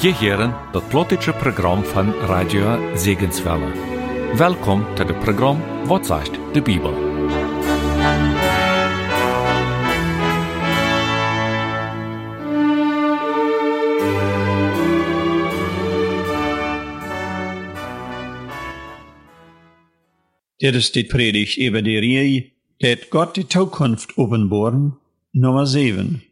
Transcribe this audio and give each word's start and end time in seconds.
Je 0.00 0.14
heren 0.14 0.54
het 0.72 0.88
plotische 0.88 1.32
program 1.32 1.84
van 1.84 2.12
Radio 2.12 2.96
Zegenswelle. 2.96 3.72
Welkom 4.36 4.94
to 4.94 5.06
het 5.06 5.18
program 5.18 5.86
Wat 5.86 6.06
zegt 6.06 6.30
de 6.52 6.62
Bibel. 6.62 6.94
Dit 20.56 20.74
is 20.74 20.92
dit 20.92 21.06
predigt 21.06 21.58
über 21.58 21.82
die 21.82 21.98
Reihe, 21.98 22.50
dat 22.76 23.06
Gott 23.10 23.34
die 23.34 23.44
Zukunft 23.48 24.16
openbaren, 24.16 24.98
Nummer 25.30 25.66
7. 25.66 26.29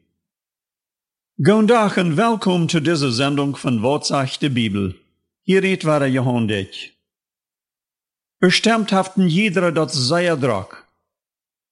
Goedendag 1.43 1.97
en 1.97 2.15
welkom 2.15 2.67
to 2.67 2.81
deze 2.81 3.13
zendung 3.13 3.59
van 3.59 3.81
Wat 3.81 4.07
sagt 4.07 4.41
de 4.41 4.51
Bibel. 4.51 4.93
Hier 5.43 5.61
redt 5.61 5.83
waar 5.83 6.09
Johan 6.09 6.47
Dich. 6.47 6.93
Bestimmt 8.39 8.91
haften 8.91 9.29
jeder 9.29 9.75
dat 9.75 9.95
sehr 9.95 10.39
drak. 10.39 10.87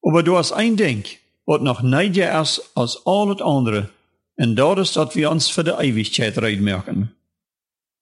Aber 0.01 0.23
du 0.23 0.37
hast 0.37 0.53
ein 0.53 0.77
Ding, 0.77 1.05
wat 1.45 1.63
noch 1.63 1.83
neidiger 1.83 2.41
ist 2.41 2.71
als 2.75 3.05
al 3.05 3.29
het 3.29 3.41
andere, 3.41 3.91
en 4.35 4.55
dat 4.55 4.79
is 4.79 4.93
dat 4.93 5.15
wir 5.15 5.31
uns 5.31 5.51
für 5.51 5.65
die 5.65 5.85
Ewigkeit 5.85 6.61
merken. 6.61 7.17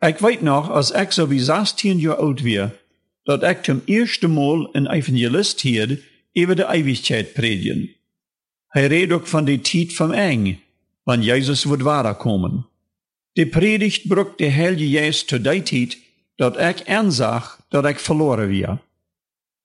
Ich 0.00 0.20
weet 0.20 0.42
noch, 0.42 0.68
als 0.68 0.90
ich 0.90 1.12
so 1.12 1.30
wie 1.30 1.40
16 1.40 1.98
Jahre 1.98 2.18
alt 2.18 2.44
war, 2.44 2.72
dat 3.24 3.42
ich 3.42 3.62
zum 3.62 3.80
ersten 3.86 4.34
Mal 4.34 4.68
een 4.72 4.86
Evangelist 4.86 5.60
hierd 5.60 5.98
über 6.34 6.54
die 6.54 6.66
Ewigkeit 6.68 7.32
predigen. 7.34 7.88
Hij 8.68 8.86
redt 8.86 9.12
ook 9.12 9.26
van 9.26 9.44
die 9.44 9.60
tijd 9.60 9.92
vom 9.92 10.12
Eng, 10.12 10.62
wann 11.04 11.22
Jesus 11.22 11.68
wird 11.68 11.84
wiederkommen. 11.84 12.64
Die 13.36 13.46
Predigt 13.46 14.08
brucht 14.08 14.38
de 14.38 14.50
Heilige 14.50 15.10
zu 15.12 15.38
der 15.38 15.64
tijd 15.64 15.96
dat 16.36 16.56
ich 16.56 16.88
aanzag 16.88 17.58
dat 17.70 17.86
ich 17.86 17.98
verloren 17.98 18.50
war. 18.50 18.80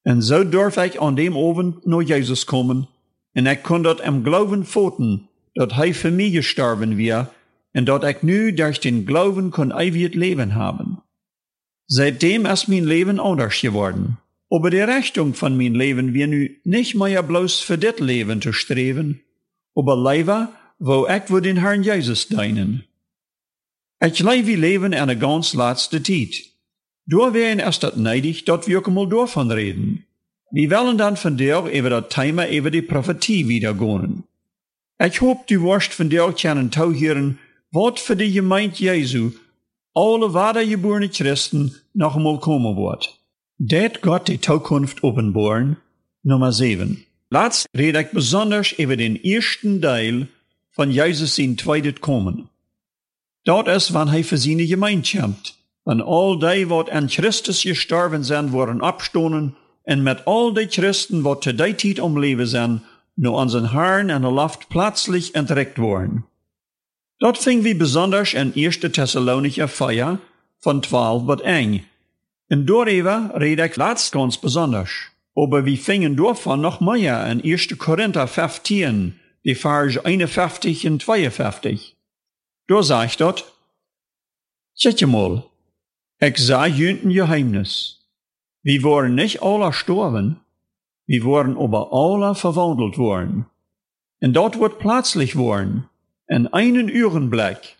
En 0.04 0.22
zo 0.22 0.44
durf 0.44 0.78
ich 0.78 1.00
an 1.00 1.16
dem 1.16 1.36
Abend 1.36 1.86
naar 1.86 2.02
Jesus 2.02 2.45
kommen, 2.45 2.88
en 3.34 3.45
ich 3.45 3.64
kon 3.64 3.84
dat 3.84 4.00
im 4.02 4.23
Glauben 4.23 4.66
foten, 4.66 5.30
dat 5.54 5.73
hij 5.73 5.94
für 5.94 6.12
mich 6.12 6.34
gestorben 6.34 6.98
war, 6.98 7.30
en 7.72 7.86
dat 7.86 8.04
ich 8.04 8.23
nu 8.23 8.54
durch 8.54 8.80
den 8.80 9.06
Glauben 9.06 9.52
kon 9.52 9.72
ewig 9.72 10.16
Leben 10.16 10.56
haben. 10.56 11.02
Seitdem 11.86 12.45
ist 12.45 12.67
mein 12.67 12.86
Leben 12.86 13.20
anders 13.20 13.62
geworden. 13.62 14.17
Aber 14.52 14.70
die 14.70 14.82
Richtung 14.82 15.34
von 15.34 15.58
mein 15.58 15.76
Leben 15.76 16.14
wir 16.14 16.28
nu 16.28 16.50
nicht 16.64 16.95
mehr 16.95 17.23
bloß 17.23 17.60
für 17.60 17.78
das 17.78 18.00
Leben 18.00 18.42
zu 18.42 18.52
streben, 18.52 19.22
aber 19.76 19.95
lieber, 19.95 20.50
wo 20.80 21.08
ich 21.08 21.23
für 21.23 21.41
den 21.41 21.58
Herrn 21.58 21.83
Jesus 21.83 22.27
dienen. 22.27 22.85
Ich 24.02 24.19
lebe 24.19 24.55
Leben 24.55 24.94
eine 24.94 25.17
ganz 25.17 25.53
letzte 25.53 26.02
Zeit. 26.02 26.45
Door 27.05 27.33
wären 27.33 27.59
erst 27.59 27.83
dat 27.83 27.97
neidig, 27.97 28.45
dat 28.45 28.67
wir 28.67 28.88
mal 28.89 29.09
davon 29.09 29.52
reden. 29.52 30.05
Wir 30.52 30.71
wollen 30.71 30.97
dann 30.97 31.17
von 31.17 31.38
dir 31.38 31.63
über 31.66 31.89
das 31.89 32.09
Thema 32.09 32.47
über 32.47 32.71
die 32.71 32.81
Prophetie 32.81 33.47
wiedergehen. 33.47 34.23
Ich 34.99 35.21
hoop 35.21 35.47
du 35.47 35.63
wirst 35.63 35.94
von 35.94 36.09
dir 36.09 36.33
können 36.33 36.71
tauhieren, 36.71 37.39
wat 37.71 37.99
für 37.99 38.16
die 38.16 38.31
Gemeinde 38.31 38.77
Jesu 38.77 39.31
alle 39.93 40.33
wedergeborene 40.33 41.09
Christen 41.09 41.75
noch 41.93 42.16
einmal 42.16 42.39
kommen 42.39 42.77
wird. 42.77 43.19
Det 43.58 44.02
Gott 44.02 44.27
die 44.27 44.39
Zukunft 44.39 45.03
openbaren, 45.03 45.77
Nummer 46.23 46.52
7. 46.52 47.05
Laatst 47.30 47.66
red 47.75 47.95
ich 47.95 48.11
besonders 48.11 48.71
über 48.71 48.95
den 48.97 49.21
ersten 49.23 49.81
Teil 49.81 50.27
von 50.80 50.91
Jesus 50.91 51.37
in 51.37 51.58
zweites 51.58 51.99
Kommen. 51.99 52.48
Dort 53.43 53.67
ist, 53.67 53.93
wann 53.93 54.08
er 54.08 54.23
für 54.23 54.37
seine 54.37 54.65
Gemeinde 54.65 55.05
kämpft, 55.05 55.58
wann 55.83 56.02
all 56.02 56.39
die, 56.39 56.70
wat 56.70 56.89
an 56.89 57.09
Christus 57.09 57.64
gestorben 57.64 58.23
sind, 58.23 58.54
worden 58.54 58.81
abstonen, 58.81 59.58
und 59.83 60.04
mit 60.04 60.26
all 60.26 60.54
die 60.54 60.67
Christen, 60.67 61.26
wat 61.26 61.43
zu 61.43 61.54
der 61.54 61.77
Zeit 61.77 61.99
umleben 61.99 62.45
sind, 62.45 62.83
nur 63.17 63.33
unseren 63.33 63.73
Herrn 63.73 64.09
an 64.09 64.21
der 64.21 64.31
Luft 64.31 64.70
plötzlich 64.70 65.36
entdeckt 65.36 65.80
worden. 65.80 66.23
Dort 67.20 67.37
fing 67.37 67.65
wie 67.65 67.73
besonders 67.73 68.33
in 68.33 68.54
1. 68.55 68.80
Thessalonicher 68.80 69.67
Feier 69.67 70.20
von 70.61 70.81
12 70.81 71.27
bis 71.27 71.42
1. 71.42 71.81
In 72.48 72.65
Doreva 72.65 73.31
red 73.36 73.59
ich 73.59 73.75
laatst 73.75 74.14
ganz 74.14 74.37
besonders. 74.37 74.92
Aber 75.36 75.65
wir 75.65 75.77
fingen 75.77 76.15
davon 76.15 76.61
noch 76.61 76.80
mehr 76.80 77.30
in 77.30 77.43
1. 77.43 77.77
Korinther 77.77 78.27
15, 78.27 79.20
die 79.44 79.55
Verse 79.55 80.04
51 80.04 80.88
und 80.88 81.02
52. 81.02 81.95
Da 82.67 82.83
sagt 82.83 83.22
dort, 83.22 83.52
Seht 84.73 85.05
mal, 85.05 85.44
ich 86.20 86.38
sah 86.38 86.66
jünden 86.66 87.11
Geheimnis. 87.11 87.99
Wir 88.61 88.83
waren 88.83 89.16
nicht 89.16 89.42
alle 89.42 89.67
gestorben, 89.67 90.39
wir 91.05 91.23
waren 91.26 91.58
aber 91.58 91.92
alle 91.92 92.36
verwandelt 92.36 92.98
worden. 92.98 93.45
Und 94.22 94.33
dort 94.33 94.60
wird 94.60 94.80
plötzlich 94.80 95.36
worden, 95.36 95.89
in 96.28 96.48
einen 96.48 96.89
Urenblick, 96.89 97.78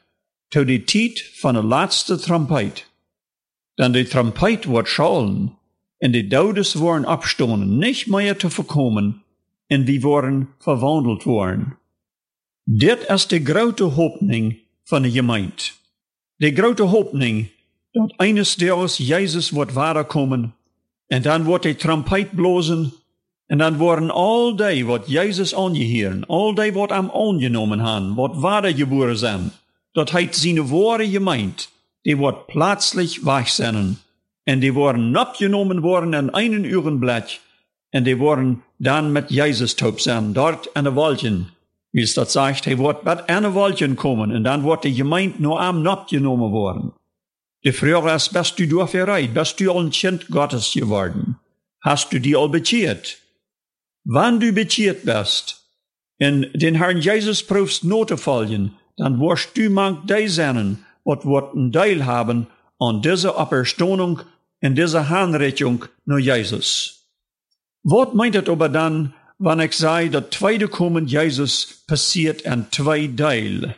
zu 0.52 0.66
die 0.66 0.86
Zeit 0.86 1.20
von 1.20 1.56
der 1.56 1.64
letzten 1.64 2.20
Trompet. 2.20 2.88
Denn 3.78 3.94
die 3.94 4.06
Trompet 4.06 4.68
wird 4.68 4.88
schallen, 4.88 5.52
und 6.02 6.14
die 6.14 6.28
Todes 6.28 6.80
worden 6.80 7.06
abstonen, 7.06 7.78
nicht 7.78 8.08
mehr 8.08 8.40
zu 8.40 8.50
verkommen, 8.50 9.24
und 9.72 9.86
die 9.86 10.04
worden 10.04 10.48
verwandelt 10.60 11.26
worden. 11.26 11.78
Dit 12.66 13.10
is 13.10 13.28
de 13.28 13.40
grote 13.40 13.96
Hoffnung 13.96 14.56
von 14.84 15.04
der 15.04 15.12
Gemeinde. 15.12 15.72
Die 16.38 16.54
grote 16.54 16.92
Hoffnung, 16.92 17.50
dat 17.94 18.14
eines 18.20 18.58
Tages 18.58 18.98
Jesus 19.00 19.54
wird 19.54 19.76
wiederkommen, 19.76 20.54
und 21.12 21.26
dann 21.26 21.46
wird 21.48 21.66
die 21.66 21.74
Trompet 21.74 22.36
blosen, 22.36 22.94
und 23.50 23.60
dann 23.60 23.80
worden 23.80 24.12
all 24.12 24.56
die, 24.56 24.88
wat 24.88 25.08
Jesus 25.08 25.54
angehören, 25.54 26.26
all 26.30 26.54
die, 26.54 26.76
wat 26.76 26.92
am 26.92 27.10
angenommen 27.10 27.82
haben, 27.82 28.16
wat 28.16 28.36
wiedergeboren 28.38 29.18
sind, 29.18 29.52
dat 29.94 30.14
heit 30.14 30.36
seine 30.36 30.70
wahre 30.70 31.08
Gemeinde, 31.10 31.64
die 32.06 32.20
wird 32.20 32.48
plötzlich 32.48 33.26
wach 33.26 33.48
sein, 33.48 33.98
und 34.48 34.62
die 34.62 34.76
worden 34.76 35.18
abgenommen 35.18 35.82
worden 35.82 36.14
in 36.14 36.30
einen 36.30 36.66
Urenblick, 36.66 37.40
und 37.92 38.06
die 38.06 38.20
worden 38.20 38.64
dann 38.80 39.14
mit 39.14 39.30
Jesus 39.30 39.76
taub 39.76 40.02
sein, 40.02 40.34
dort 40.34 40.76
an 40.76 40.86
der 40.86 40.96
Wolken, 40.96 41.52
wie 41.92 42.02
es 42.02 42.14
dort 42.14 42.32
sagt, 42.32 42.66
er 42.66 42.80
wird 42.80 43.04
mit 43.04 43.30
einer 43.30 43.54
Wolken 43.54 43.96
kommen, 43.96 44.32
und 44.32 44.44
dann 44.44 44.64
wird 44.64 44.86
die 44.86 44.96
Gemeinde 44.96 45.42
nur 45.42 45.62
am 45.62 45.86
abgenommen 45.86 46.52
worden. 46.52 46.94
Die 47.66 47.74
Frage 47.74 48.12
ist, 48.12 48.32
bist 48.32 48.58
du 48.58 48.66
dafür 48.68 49.06
bereit? 49.06 49.34
Bist 49.34 49.60
du 49.60 49.72
ein 49.74 49.90
Kind 49.90 50.30
Gottes 50.30 50.72
geworden? 50.74 51.38
Hast 51.82 52.14
du 52.14 52.20
die 52.20 52.36
all 52.36 52.50
beziert? 52.50 53.18
Wann 54.06 54.40
du 54.40 54.54
beziert 54.54 55.04
bist, 55.04 55.66
in 56.18 56.50
den 56.54 56.76
Herrn 56.76 57.00
Jesus 57.00 57.44
prüfst 57.44 57.84
Note 57.84 58.18
folgen, 58.18 58.76
dann 58.96 59.20
wirst 59.20 59.58
du 59.58 59.70
manch 59.70 60.00
die 60.06 60.28
sein, 60.28 60.86
wat 61.04 61.26
wird 61.26 61.54
ein 61.54 61.72
Teil 61.72 62.06
haben 62.06 62.48
an 62.80 63.02
dieser 63.02 63.38
Auferstehung, 63.38 64.22
in 64.62 64.76
dieser 64.76 65.10
Handreichung 65.10 65.86
nur 66.06 66.20
Jesus. 66.20 66.99
Was 67.84 68.14
meint 68.14 68.36
es 68.36 68.50
aber 68.50 68.70
dann, 68.70 69.14
wenn 69.38 69.60
ich 69.62 69.74
sage, 69.74 70.10
das 70.10 70.30
zweite 70.32 70.68
Kommen 70.68 71.08
Jesus 71.08 71.84
passiert 71.88 72.42
in 72.42 72.66
zwei 72.72 73.08
Teil? 73.08 73.76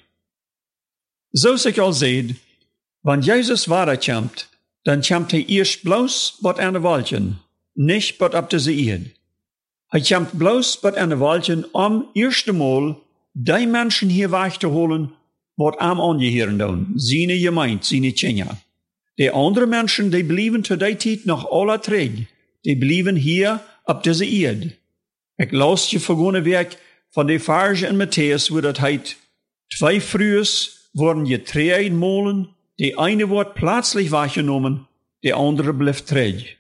So 1.32 1.56
sich 1.56 1.82
all 1.82 1.94
seht, 1.94 2.36
wenn 3.04 3.22
Jesus 3.22 3.70
weiterkommt, 3.70 4.50
dann 4.84 5.02
kommt 5.02 5.34
er 5.34 5.48
erst 5.48 5.84
bloß 5.84 6.40
bot 6.42 6.60
eine 6.60 6.84
Wolken, 6.84 7.40
nicht 7.76 8.18
bot 8.18 8.36
ab 8.36 8.50
diese 8.50 8.74
Erde. 8.74 9.12
Er 9.92 10.02
kommt 10.02 10.38
bloß 10.38 10.82
bot 10.82 10.96
eine 10.96 11.20
Wolken, 11.20 11.66
um 11.66 12.06
erste 12.16 12.54
Mal 12.54 12.98
die 13.34 13.68
Menschen 13.68 14.10
hier 14.10 14.32
wegzuholen, 14.32 15.14
wat 15.58 15.80
am 15.80 16.02
angehören 16.02 16.58
doen, 16.58 16.94
seine 16.96 17.40
Gemeinde, 17.40 17.84
seine 17.84 18.12
Kinder. 18.12 18.58
Die 19.18 19.30
anderen 19.30 19.70
Menschen, 19.70 20.12
die 20.12 20.24
blieben 20.24 20.64
zu 20.64 20.76
der 20.76 20.98
Zeit 20.98 21.26
noch 21.26 21.52
alle 21.52 21.80
träg, 21.80 22.28
die 22.66 22.76
blieben 22.76 23.16
hier 23.16 23.62
ab 23.86 24.04
dieser 24.04 24.26
Erde. 24.26 24.74
Ich 25.38 25.52
las 25.52 25.92
je 25.92 26.00
vergone 26.00 26.46
Werk 26.46 26.78
von 27.10 27.28
der 27.28 27.40
Farge 27.40 27.88
in 27.88 27.98
Matthäus, 27.98 28.52
wo 28.52 28.62
das 28.62 28.80
heißt, 28.80 29.18
zwei 29.70 30.00
Frühes 30.00 30.90
wurden 30.94 31.26
getreut 31.26 31.94
molen, 31.94 32.50
die 32.80 32.98
eine 32.98 33.30
wird 33.30 33.56
plötzlich 33.56 34.12
wahrgenommen, 34.12 34.88
die 35.24 35.34
andere 35.34 35.74
blieb 35.74 36.06
träg. 36.06 36.58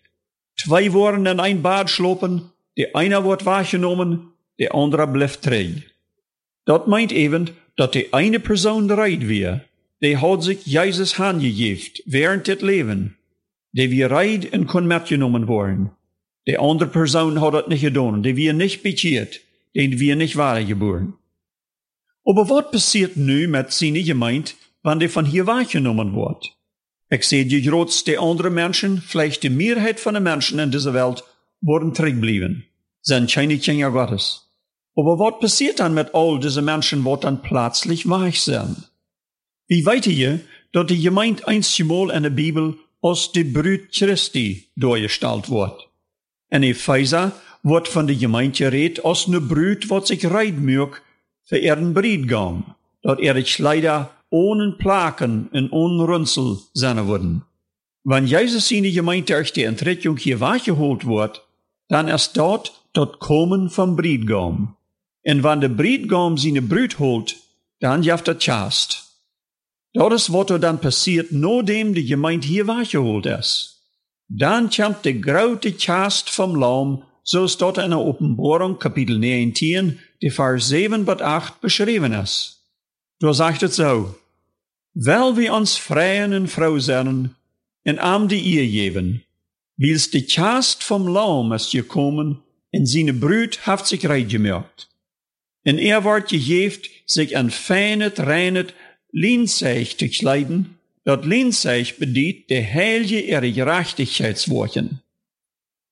Zwei 0.57 0.94
wurden 0.94 1.25
in 1.25 1.39
ein 1.39 1.62
Bad 1.62 1.89
schlopen, 1.89 2.51
die 2.77 2.94
eine 2.95 3.23
wird 3.23 3.45
wahrgenommen, 3.45 4.33
die 4.59 4.71
andere 4.71 5.07
blieb 5.07 5.41
träg. 5.41 5.91
Dat 6.65 6.88
meint 6.88 7.12
eben, 7.12 7.51
dat 7.75 7.95
die 7.95 8.13
eine 8.13 8.39
Person 8.39 8.89
reit 8.91 9.27
wir, 9.27 9.65
die 10.01 10.18
hat 10.18 10.44
sich 10.44 10.65
Jesus 10.65 11.18
handgegeben 11.18 12.03
während 12.06 12.47
des 12.47 12.62
Leben, 12.62 13.18
die 13.71 13.89
wir 13.91 14.12
reit 14.12 14.51
und 14.53 14.68
kon 14.68 14.88
mitgenommen 14.88 15.47
worden. 15.47 15.91
Die 16.48 16.58
andere 16.58 16.90
Person 16.90 17.40
hat 17.40 17.54
das 17.54 17.68
nicht 17.68 17.82
getan, 17.82 18.24
die 18.24 18.36
wir 18.36 18.54
nicht 18.54 18.84
beziert, 18.84 19.42
die 19.76 20.00
wir 20.00 20.16
nicht 20.16 20.38
waren 20.38 20.68
geboren. 20.68 21.14
Aber 22.26 22.50
was 22.50 22.72
passiert 22.72 23.18
nu 23.18 23.48
mit 23.48 23.72
seiner 23.72 24.02
Gemeinde, 24.02 24.52
wann 24.84 25.00
die 25.00 25.08
von 25.08 25.26
hier 25.26 25.48
wahrgenommen 25.48 26.16
wird. 26.16 26.56
Ich 27.10 27.26
sehe 27.26 27.46
die 27.46 27.62
grootste 27.62 28.20
andere 28.20 28.50
Menschen, 28.50 29.02
vielleicht 29.02 29.44
die 29.44 29.50
Mehrheit 29.50 30.00
von 30.00 30.14
den 30.14 30.24
Menschen 30.24 30.60
in 30.60 30.72
dieser 30.72 30.94
Welt, 30.94 31.24
worden 31.62 31.94
zurückbleiben. 31.94 32.66
Sind 33.02 33.32
keine 33.32 33.58
Kinder 33.58 33.92
Gottes. 33.92 34.48
Aber 34.96 35.20
was 35.20 35.40
passiert 35.40 35.80
dann 35.80 35.94
mit 35.94 36.14
all 36.14 36.40
diesen 36.40 36.66
Menschen, 36.66 37.04
die 37.04 37.20
dann 37.22 37.42
plötzlich 37.42 38.10
weich 38.10 38.42
sind? 38.42 38.92
Wie 39.68 39.86
weet 39.86 40.06
je 40.06 40.40
dat 40.74 40.90
die 40.90 41.02
Gemeinde 41.02 41.48
einmal 41.48 42.12
in 42.12 42.24
der 42.24 42.30
Bibel 42.30 42.78
als 43.02 43.32
die 43.32 43.44
Brut 43.44 43.92
Christi 43.92 44.70
dargestellt 44.76 45.50
wird? 45.50 45.91
In 46.51 46.63
Epheser 46.63 47.31
wird 47.63 47.88
von 47.88 48.07
der 48.07 48.18
Gemeinde 48.18 48.57
geredet 48.57 49.06
als 49.06 49.25
eine 49.27 49.39
Brut, 49.39 49.89
wat 49.89 50.06
sich 50.07 50.30
reid 50.30 50.59
mög 50.59 51.01
für 51.45 51.57
ihren 51.57 51.94
Briedgaum, 51.94 52.75
dat 53.01 53.19
er 53.19 53.36
ich 53.38 53.57
leider 53.57 54.12
ohne 54.30 54.74
Plaken 54.74 55.48
und 55.53 55.71
ohne 55.71 56.03
Runzel 56.03 56.57
sein 56.74 57.07
würden. 57.07 57.44
Wenn 58.03 58.27
Jesus 58.27 58.69
in 58.71 58.83
die 58.83 58.92
Gemeinde 58.92 59.33
durch 59.33 59.53
die 59.53 59.63
Entrettung 59.63 60.18
hier 60.18 60.39
wachgeholt 60.39 61.07
wird, 61.07 61.42
dann 61.88 62.07
ist 62.07 62.36
dort 62.36 62.74
das 62.94 63.09
Kommen 63.19 63.69
vom 63.69 63.95
Briedgaum. 63.95 64.75
Und 65.24 65.44
wenn 65.44 65.62
der 65.62 65.69
Briedgaum 65.69 66.38
seine 66.38 66.62
Brut 66.62 67.00
holt, 67.00 67.38
dann 67.80 68.04
jaft 68.04 68.27
er 68.27 68.38
Chast. 68.39 69.07
Dat 69.94 70.13
is 70.13 70.30
wat 70.31 70.50
er 70.50 70.59
dan 70.59 70.80
passiert, 70.80 71.31
nadat 71.31 71.95
de 71.95 72.06
gemeente 72.06 72.47
hier 72.47 72.68
weggeholt 72.68 73.25
is. 73.25 73.70
Dan 74.33 74.69
komt 74.69 75.04
de 75.04 75.19
grote 75.19 75.74
Chast 75.78 76.30
vom 76.30 76.56
Laum, 76.56 77.04
so 77.22 77.48
staat 77.48 77.78
in 77.78 77.89
der 77.89 78.00
Openbarung, 78.00 78.78
Kapitel 78.78 79.18
19, 79.18 80.00
die 80.22 80.31
Vers 80.31 80.69
7 80.69 81.04
bis 81.04 81.19
8 81.19 81.60
beschrieben 81.60 82.13
ist. 82.13 82.62
Da 83.19 83.33
sagt 83.33 83.62
es 83.63 83.75
so, 83.75 84.16
weil 84.94 85.36
wir 85.36 85.54
uns 85.54 85.75
freien 85.75 86.33
und 86.33 86.48
Frau 86.48 86.80
zijn 86.80 87.36
en 87.83 88.00
am 88.00 88.28
die 88.28 88.42
Ehe 88.42 88.68
geben, 88.68 89.24
wils 89.75 90.10
de 90.10 90.25
Chast 90.25 90.81
vom 90.81 91.07
Laum 91.07 91.51
ist 91.51 91.72
gekommen, 91.72 92.42
en 92.72 92.86
seine 92.86 93.13
Brut 93.13 93.66
hat 93.68 93.86
sich 93.86 94.07
reit 94.07 94.30
gemerkt. 94.30 94.88
En 95.63 95.78
er 95.78 96.04
wordt 96.04 96.30
gegeven 96.30 96.89
sich 97.06 97.36
ein 97.36 97.51
feines, 97.51 98.18
reines, 98.18 98.74
Linzeich 99.12 99.98
te 99.98 100.07
kleiden, 100.07 100.78
dat 101.03 101.25
Linzeich 101.25 101.98
bedient 101.98 102.48
de 102.48 102.62
heilige 102.62 103.21
ihre 103.21 103.51
Gerechtigkeitswochen. 103.51 105.01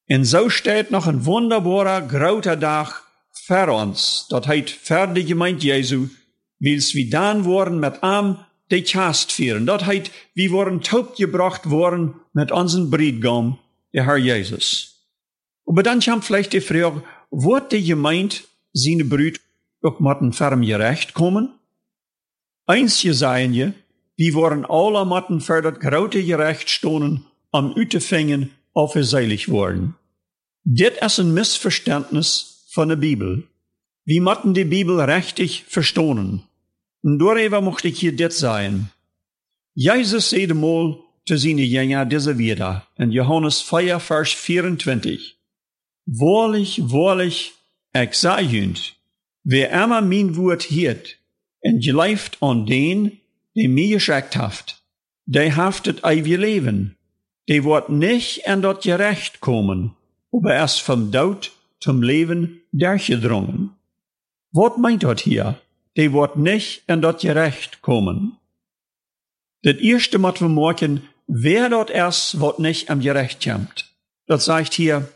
En 0.05 0.25
so 0.25 0.49
steht 0.49 0.89
noch 0.89 1.07
ein 1.07 1.25
wunderbarer, 1.25 2.01
großer 2.01 2.59
Tag 2.59 3.03
für 3.31 3.71
uns, 3.71 4.25
dat 4.29 4.47
heit 4.47 4.69
für 4.69 5.07
die 5.07 5.25
Gemeinde 5.25 5.65
Jesu, 5.65 6.07
wils 6.59 6.93
wie 6.95 7.09
dann 7.09 7.45
worden 7.45 7.79
mit 7.79 8.01
am 8.01 8.45
de 8.71 8.83
Chast 8.83 9.31
führen. 9.31 9.65
Dat 9.65 9.85
heit, 9.85 10.11
wie 10.33 10.51
worden 10.51 10.81
gebracht 11.15 11.69
worden 11.69 12.15
mit 12.33 12.51
unseren 12.51 12.89
Briedgaum, 12.89 13.57
der 13.93 14.05
Herr 14.05 14.17
Jesus. 14.17 15.07
Aber 15.65 15.83
dann 15.83 15.99
kommt 15.99 16.25
vielleicht 16.25 16.53
die 16.53 16.61
Frage, 16.61 17.03
wird 17.31 17.71
die 17.71 17.83
Gemeinde 17.83 18.37
seine 18.73 19.05
Brüd 19.05 19.39
auch 19.83 19.99
mit 19.99 20.17
einem 20.17 20.33
Ferm 20.33 20.61
gerecht 20.61 21.13
kommen? 21.13 21.53
Eins 22.65 23.01
seien 23.01 23.53
je, 23.53 23.71
wie 24.19 24.33
worden 24.33 24.65
alle 24.65 25.05
matten 25.05 25.39
für 25.39 25.61
das 25.61 25.79
grote 25.79 26.21
gerecht 26.21 26.69
stonen, 26.69 27.23
am 27.53 27.71
Utefingen 27.71 28.49
auf 28.73 28.91
seilig 28.99 29.47
worden. 29.47 29.95
Dit 30.65 30.97
ist 30.97 31.19
ein 31.19 31.33
Missverständnis 31.33 32.65
von 32.69 32.89
der 32.89 32.97
Bibel. 32.97 33.47
Wie 34.03 34.19
matten 34.19 34.53
die 34.53 34.65
Bibel 34.65 34.99
richtig 34.99 35.63
verstonen. 35.69 36.43
Und 37.01 37.19
darüber 37.19 37.61
mochte 37.61 37.87
ich 37.87 37.97
hier 37.97 38.11
dit 38.11 38.33
sein. 38.33 38.89
Jesus 39.73 40.31
sede 40.31 40.53
mal 40.53 40.97
zu 41.25 41.37
seine 41.37 41.61
Jünger 41.61 42.05
diese 42.05 42.37
wieder, 42.37 42.85
in 42.97 43.11
Johannes 43.11 43.61
4, 43.61 44.01
Vers 44.01 44.31
24. 44.33 45.37
Wahrlich, 46.07 46.81
wahrlich, 46.83 47.53
ich 47.95 48.15
sage 48.15 48.73
wer 49.45 49.71
immer 49.71 50.01
mein 50.01 50.35
Wort 50.35 50.63
hiert, 50.63 51.15
en 51.61 51.79
geleift 51.79 52.37
aan 52.41 52.65
den, 52.65 53.19
die 53.55 53.67
mir 53.67 53.95
geschickt 53.95 54.35
haft. 54.35 54.83
Die 55.25 55.53
haft 55.53 55.85
het 55.85 56.03
eeuwige 56.03 56.37
leven. 56.37 56.97
Die 57.47 57.63
wordt 57.63 57.89
nicht 57.89 58.45
in 58.45 58.61
dat 58.61 58.83
gerecht 58.83 59.39
komen, 59.39 59.95
aber 60.31 60.53
erst 60.53 60.81
vom 60.81 61.11
Dood 61.11 61.51
zum 61.79 62.03
Leben 62.03 62.61
durchgedrungen. 62.71 63.75
Wat 64.51 64.77
meint 64.77 65.03
dat 65.03 65.21
hier? 65.21 65.59
Die 65.95 66.11
wordt 66.11 66.35
nicht 66.35 66.83
in 66.87 67.01
dat 67.01 67.21
gerecht 67.21 67.81
komen. 67.81 68.37
Das 69.61 69.75
erste 69.77 70.21
wat 70.21 70.39
we 70.39 70.47
morgen, 70.47 71.01
wer 71.27 71.69
dort 71.69 71.89
erst 71.89 72.39
wat 72.39 72.59
nicht 72.59 72.89
am 72.89 73.01
gerecht 73.01 73.43
kommt. 73.43 73.93
Das 74.25 74.45
sagt 74.45 74.73
hier, 74.73 75.09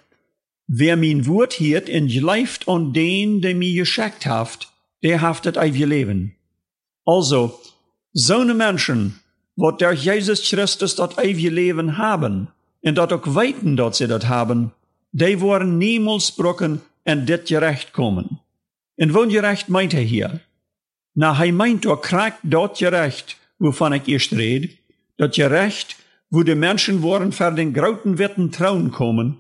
wer 0.68 0.98
mein 0.98 1.26
Wort 1.28 1.54
hiert 1.54 1.88
en 1.88 2.08
geleift 2.08 2.68
an 2.68 2.94
den, 2.94 3.42
der 3.42 3.56
mir 3.56 3.74
geschickt 3.74 4.26
haft, 4.26 4.72
der 5.04 5.22
haftet 5.22 5.56
ewig 5.58 5.86
Leben. 5.86 6.36
Also, 7.06 7.60
so 8.14 8.40
eine 8.40 8.54
Menschen, 8.54 9.20
wat 9.56 9.82
durch 9.82 10.04
Jesus 10.04 10.42
Christus 10.50 10.96
dat 10.96 11.18
ewige 11.18 11.50
Leben 11.50 11.98
haben, 11.98 12.48
und 12.82 12.98
dat 12.98 13.14
auch 13.14 13.36
weiten, 13.36 13.76
dat 13.76 13.96
sie 13.96 14.08
dat 14.08 14.28
haben, 14.28 14.72
die 15.12 15.40
worden 15.40 15.78
niemals 15.78 16.32
brocken 16.32 16.82
en 17.04 17.26
dit 17.26 17.48
gerecht 17.48 17.92
kommen. 17.92 18.40
En 18.96 19.12
woon 19.12 19.30
gerecht 19.30 19.68
meint 19.68 19.94
er 19.94 20.00
hier? 20.00 20.42
Na, 21.14 21.36
hij 21.36 21.52
meint 21.52 21.82
doch 21.84 22.02
krijgt 22.02 22.38
dat 22.42 22.78
gerecht, 22.78 23.38
wovon 23.58 23.94
ich 23.94 24.08
eerst 24.08 24.32
red, 24.32 24.78
dat 25.16 25.36
gerecht, 25.36 25.96
wo 26.30 26.44
die 26.44 26.56
Menschen 26.56 27.02
worden 27.02 27.32
für 27.32 27.52
den 27.52 27.74
groten 27.74 28.18
witten 28.18 28.52
Trauen 28.52 28.92
kommen, 28.92 29.38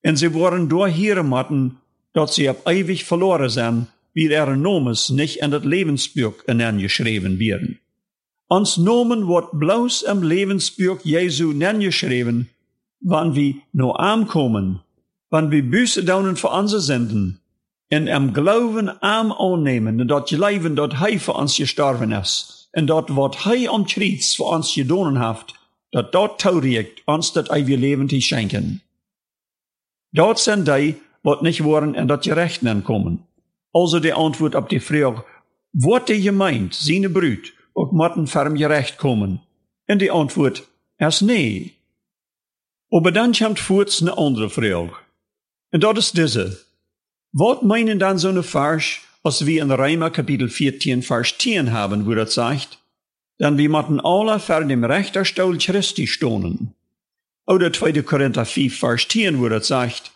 en 0.00 0.16
sie 0.16 0.32
worden 0.32 0.68
door 0.68 0.88
hier 0.88 1.22
matten, 1.22 1.78
dat 2.12 2.34
sie 2.34 2.48
ab 2.48 2.66
ewig 2.66 3.04
verloren 3.04 3.50
zijn, 3.50 3.86
wie 4.12 4.32
er 4.32 4.56
Nomes 4.56 5.08
nicht 5.08 5.36
in 5.36 5.50
das 5.50 5.64
Lebensbuch 5.64 6.34
geschrieben 6.46 7.38
werden. 7.38 7.78
Ons 8.50 8.78
Nomen 8.78 9.28
wird 9.28 9.50
bloß 9.52 10.02
im 10.02 10.22
Lebensbuch 10.22 11.00
Jesu 11.04 11.52
geschrieben, 11.52 12.48
wann 13.00 13.34
wir 13.34 13.56
nur 13.74 14.00
ankommen, 14.00 14.80
wann 15.28 15.50
wir 15.50 15.62
Büße 15.62 16.02
daunen 16.02 16.36
für 16.36 16.48
unsere 16.48 16.80
Sünden, 16.80 17.40
in 17.90 18.08
am 18.08 18.32
Glauben 18.32 18.88
arm 19.02 19.32
annehmen, 19.32 20.00
und 20.00 20.08
dort 20.08 20.30
Leben 20.30 20.76
dort 20.76 20.98
Hei 20.98 21.18
für 21.18 21.34
uns 21.34 21.58
gestorben 21.58 22.12
ist, 22.12 22.70
und 22.74 22.86
dort 22.86 23.14
wird 23.14 23.44
Hei 23.44 23.68
am 23.68 23.84
Kreuz 23.84 24.34
für 24.34 24.44
uns 24.44 24.74
gedonen 24.74 25.18
haft, 25.18 25.54
dat 25.92 26.14
dort 26.14 26.40
tauriegt 26.40 27.06
uns 27.06 27.34
das 27.34 27.50
ewige 27.50 27.76
Leben 27.76 28.08
zu 28.08 28.18
schenken. 28.20 28.80
Dort 30.12 30.38
sind 30.38 30.66
die, 30.66 30.94
wat 31.22 31.42
nicht 31.42 31.64
wollen 31.64 31.94
in 31.94 32.08
dat 32.08 32.22
Gerechten 32.22 32.82
kommen. 32.82 33.24
Also 33.74 34.00
die 34.00 34.14
Antwort 34.14 34.54
op 34.54 34.70
die 34.70 34.80
Frage, 34.80 35.22
wordt 35.72 36.08
de 36.08 36.18
gemeint, 36.18 36.72
seine 36.72 37.10
Brut, 37.10 37.52
ook 37.78 37.92
moeten 37.92 38.28
ferm 38.28 38.56
gerecht 38.56 38.96
kommen? 38.96 39.42
En 39.84 39.98
die 39.98 40.10
Antwort 40.10 40.68
is 40.96 41.20
nee. 41.20 41.74
Aber 42.90 43.12
dann 43.12 43.32
kommt 43.32 43.60
voorts 43.60 44.00
eine 44.00 44.16
andere 44.16 44.50
Frage. 44.50 44.92
Und 45.70 45.82
dat 45.82 45.96
is 45.96 46.12
diese. 46.12 46.64
Wat 47.32 47.62
meinen 47.62 47.98
dann 47.98 48.18
so 48.18 48.28
eine 48.28 48.42
Vers, 48.42 49.00
als 49.22 49.44
wir 49.44 49.62
in 49.62 49.70
Reimer 49.70 50.10
Kapitel 50.10 50.48
14, 50.48 51.02
Vers 51.02 51.36
10 51.38 51.72
haben, 51.72 52.06
wo 52.06 52.14
das 52.14 52.34
sagt? 52.34 52.78
Dann 53.38 53.58
wir 53.58 53.68
müssen 53.68 54.00
alle 54.00 54.40
vor 54.40 54.64
dem 54.64 54.84
Richterstuhl 54.84 55.58
Christi 55.58 56.06
stonen. 56.06 56.74
Oder 57.46 57.72
2. 57.72 58.02
Korinther 58.02 58.44
5, 58.44 58.78
Vers 58.78 59.08
10, 59.08 59.40
wo 59.40 59.48
das 59.48 59.68
sagt, 59.68 60.12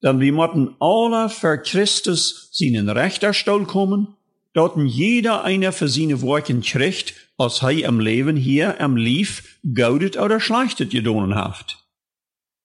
dann 0.00 0.20
wir 0.20 0.32
müssen 0.32 0.76
alle 0.78 1.28
für 1.28 1.58
Christus 1.58 2.48
seinen 2.52 2.88
Richterstuhl 2.88 3.66
kommen, 3.66 4.16
dort 4.52 4.76
jeder 4.76 5.44
einer 5.44 5.72
für 5.72 5.88
seine 5.88 6.20
Worte 6.22 6.58
kriegt, 6.60 7.14
als 7.38 7.62
er 7.62 7.70
im 7.70 8.00
Leben 8.00 8.36
hier 8.36 8.80
am 8.80 8.96
Lief 8.96 9.58
gaudet 9.74 10.16
oder 10.16 10.40
schlechtet 10.40 10.90
gedonen 10.90 11.34
haft. 11.34 11.78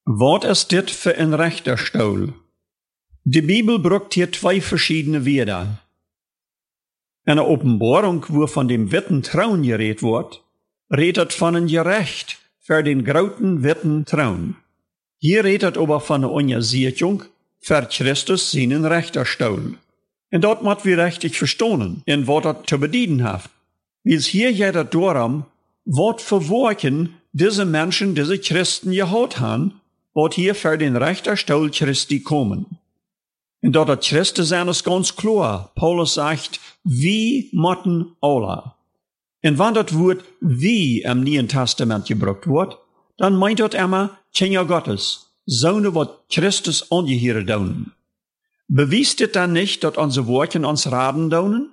Was 0.06 0.46
ist 0.46 0.72
dit 0.72 0.92
für 0.92 1.16
ein 1.18 1.34
Richterstuhl? 1.34 2.34
Die 3.24 3.42
Bibel 3.42 3.80
brucht 3.80 4.14
hier 4.14 4.32
zwei 4.32 4.62
verschiedene 4.62 5.26
Wörter. 5.26 5.80
In 7.26 7.38
der 7.38 7.48
Offenbarung, 7.48 8.24
wo 8.30 8.46
von 8.46 8.68
dem 8.68 8.92
witten 8.92 9.24
Traun 9.24 9.64
geredet 9.64 10.04
wird, 10.04 10.44
redet 10.96 11.34
von 11.34 11.56
einem 11.56 11.68
Gerecht 11.68 12.38
für 12.60 12.84
den 12.84 13.04
grauten 13.04 13.64
witten 13.64 14.06
Traun. 14.06 14.58
Hier 15.18 15.44
redet 15.44 15.76
aber 15.78 16.02
von 16.02 16.22
der 16.22 16.32
Untersiedlung 16.32 17.24
für 17.60 17.82
Christus 17.92 18.52
seinen 18.52 18.86
Richterstuhl. 18.86 19.80
Und 20.36 20.42
dort 20.42 20.64
muss 20.64 20.84
wir 20.84 20.98
richtig 20.98 21.38
verstehen, 21.38 22.04
in 22.06 22.28
was 22.28 22.44
er 22.44 22.62
zu 22.66 22.78
bedienen 22.78 23.24
hat. 23.24 23.50
Wie 24.04 24.16
es 24.16 24.26
hier 24.26 24.52
jeder 24.52 24.84
was 25.86 26.22
für 26.22 26.50
Worten 26.50 27.14
diese 27.32 27.64
Menschen, 27.64 28.16
diese 28.16 28.38
Christen 28.38 28.92
gehaut 28.92 29.40
haben, 29.40 29.80
wat 30.14 30.34
hier 30.34 30.54
für 30.54 30.78
den 30.78 30.98
Richterstuhl 30.98 31.72
Christi 31.72 32.20
kommen. 32.20 32.66
Und 33.62 33.72
dort 33.78 33.88
hat 33.88 34.04
Christus 34.04 34.50
sein 34.50 34.68
ist 34.68 34.84
ganz 34.84 35.16
klar. 35.16 35.72
Paulus 35.74 36.16
sagt, 36.16 36.60
wie 36.84 37.48
motten 37.54 38.18
alle. 38.20 38.74
En 39.42 39.58
wanneer 39.58 39.84
dat 39.84 39.94
woord 39.94 40.26
wie 40.42 41.02
im 41.04 41.24
Nieuwen 41.24 41.48
Testament 41.48 42.08
gebruikt 42.08 42.46
wordt, 42.46 42.78
dan 43.16 43.38
meint 43.38 43.60
dat 43.60 43.74
immer 43.74 44.20
Kinder 44.34 44.66
Gottes, 44.66 45.30
Zonen 45.46 45.94
wat 45.94 46.26
Christus 46.28 46.92
angehören 46.92 47.46
doen. 48.66 48.76
Bewiest 48.76 49.18
dit 49.18 49.34
dan 49.34 49.52
nicht, 49.52 49.82
dat 49.82 49.98
onze 49.98 50.24
woorden 50.24 50.66
ons 50.66 50.86
raden 50.86 51.30
doen? 51.30 51.70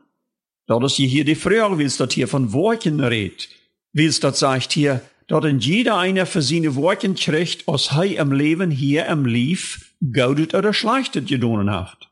Dat 0.65 0.83
is 0.83 0.97
hier 0.97 1.25
die 1.25 1.37
Frage, 1.37 1.77
wie 1.77 1.97
dat 1.97 2.13
hier 2.13 2.29
von 2.29 2.51
Worten 2.51 3.01
redt. 3.01 3.49
Wie 3.91 4.19
dat 4.19 4.39
sagt 4.39 4.73
hier, 4.73 5.03
dat 5.27 5.45
in 5.45 5.59
jeder 5.59 5.97
einer 5.97 6.27
für 6.27 6.43
seine 6.43 6.75
Worten 6.75 7.15
kriegt, 7.15 7.67
als 7.67 7.91
hij 7.91 8.17
im 8.17 8.33
Leben 8.33 8.71
hier 8.71 9.07
im 9.07 9.25
Lief 9.25 9.95
goudet 10.13 10.55
oder 10.55 10.73
schlechtet 10.73 11.27
gedonen 11.27 11.71
haft. 11.71 12.09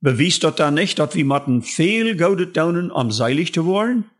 Bewiest 0.00 0.42
dat 0.42 0.56
dan 0.56 0.74
nicht, 0.74 0.98
dat 0.98 1.14
wir 1.14 1.24
matten 1.24 1.62
viel 1.62 2.16
goudet 2.16 2.56
donen, 2.56 2.90
um 2.90 3.10
seilig 3.10 3.52
zu 3.52 3.64
worden? 3.64 4.10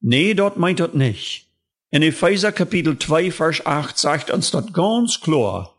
Nee, 0.00 0.34
dat 0.34 0.56
meint 0.56 0.78
dat 0.78 0.94
nicht. 0.94 1.46
In 1.90 2.02
Epheser 2.02 2.52
Kapitel 2.52 2.98
2, 2.98 3.32
Vers 3.32 3.64
8 3.64 3.98
sagt 3.98 4.30
uns 4.30 4.50
dat 4.50 4.72
ganz 4.72 5.20
klar. 5.20 5.77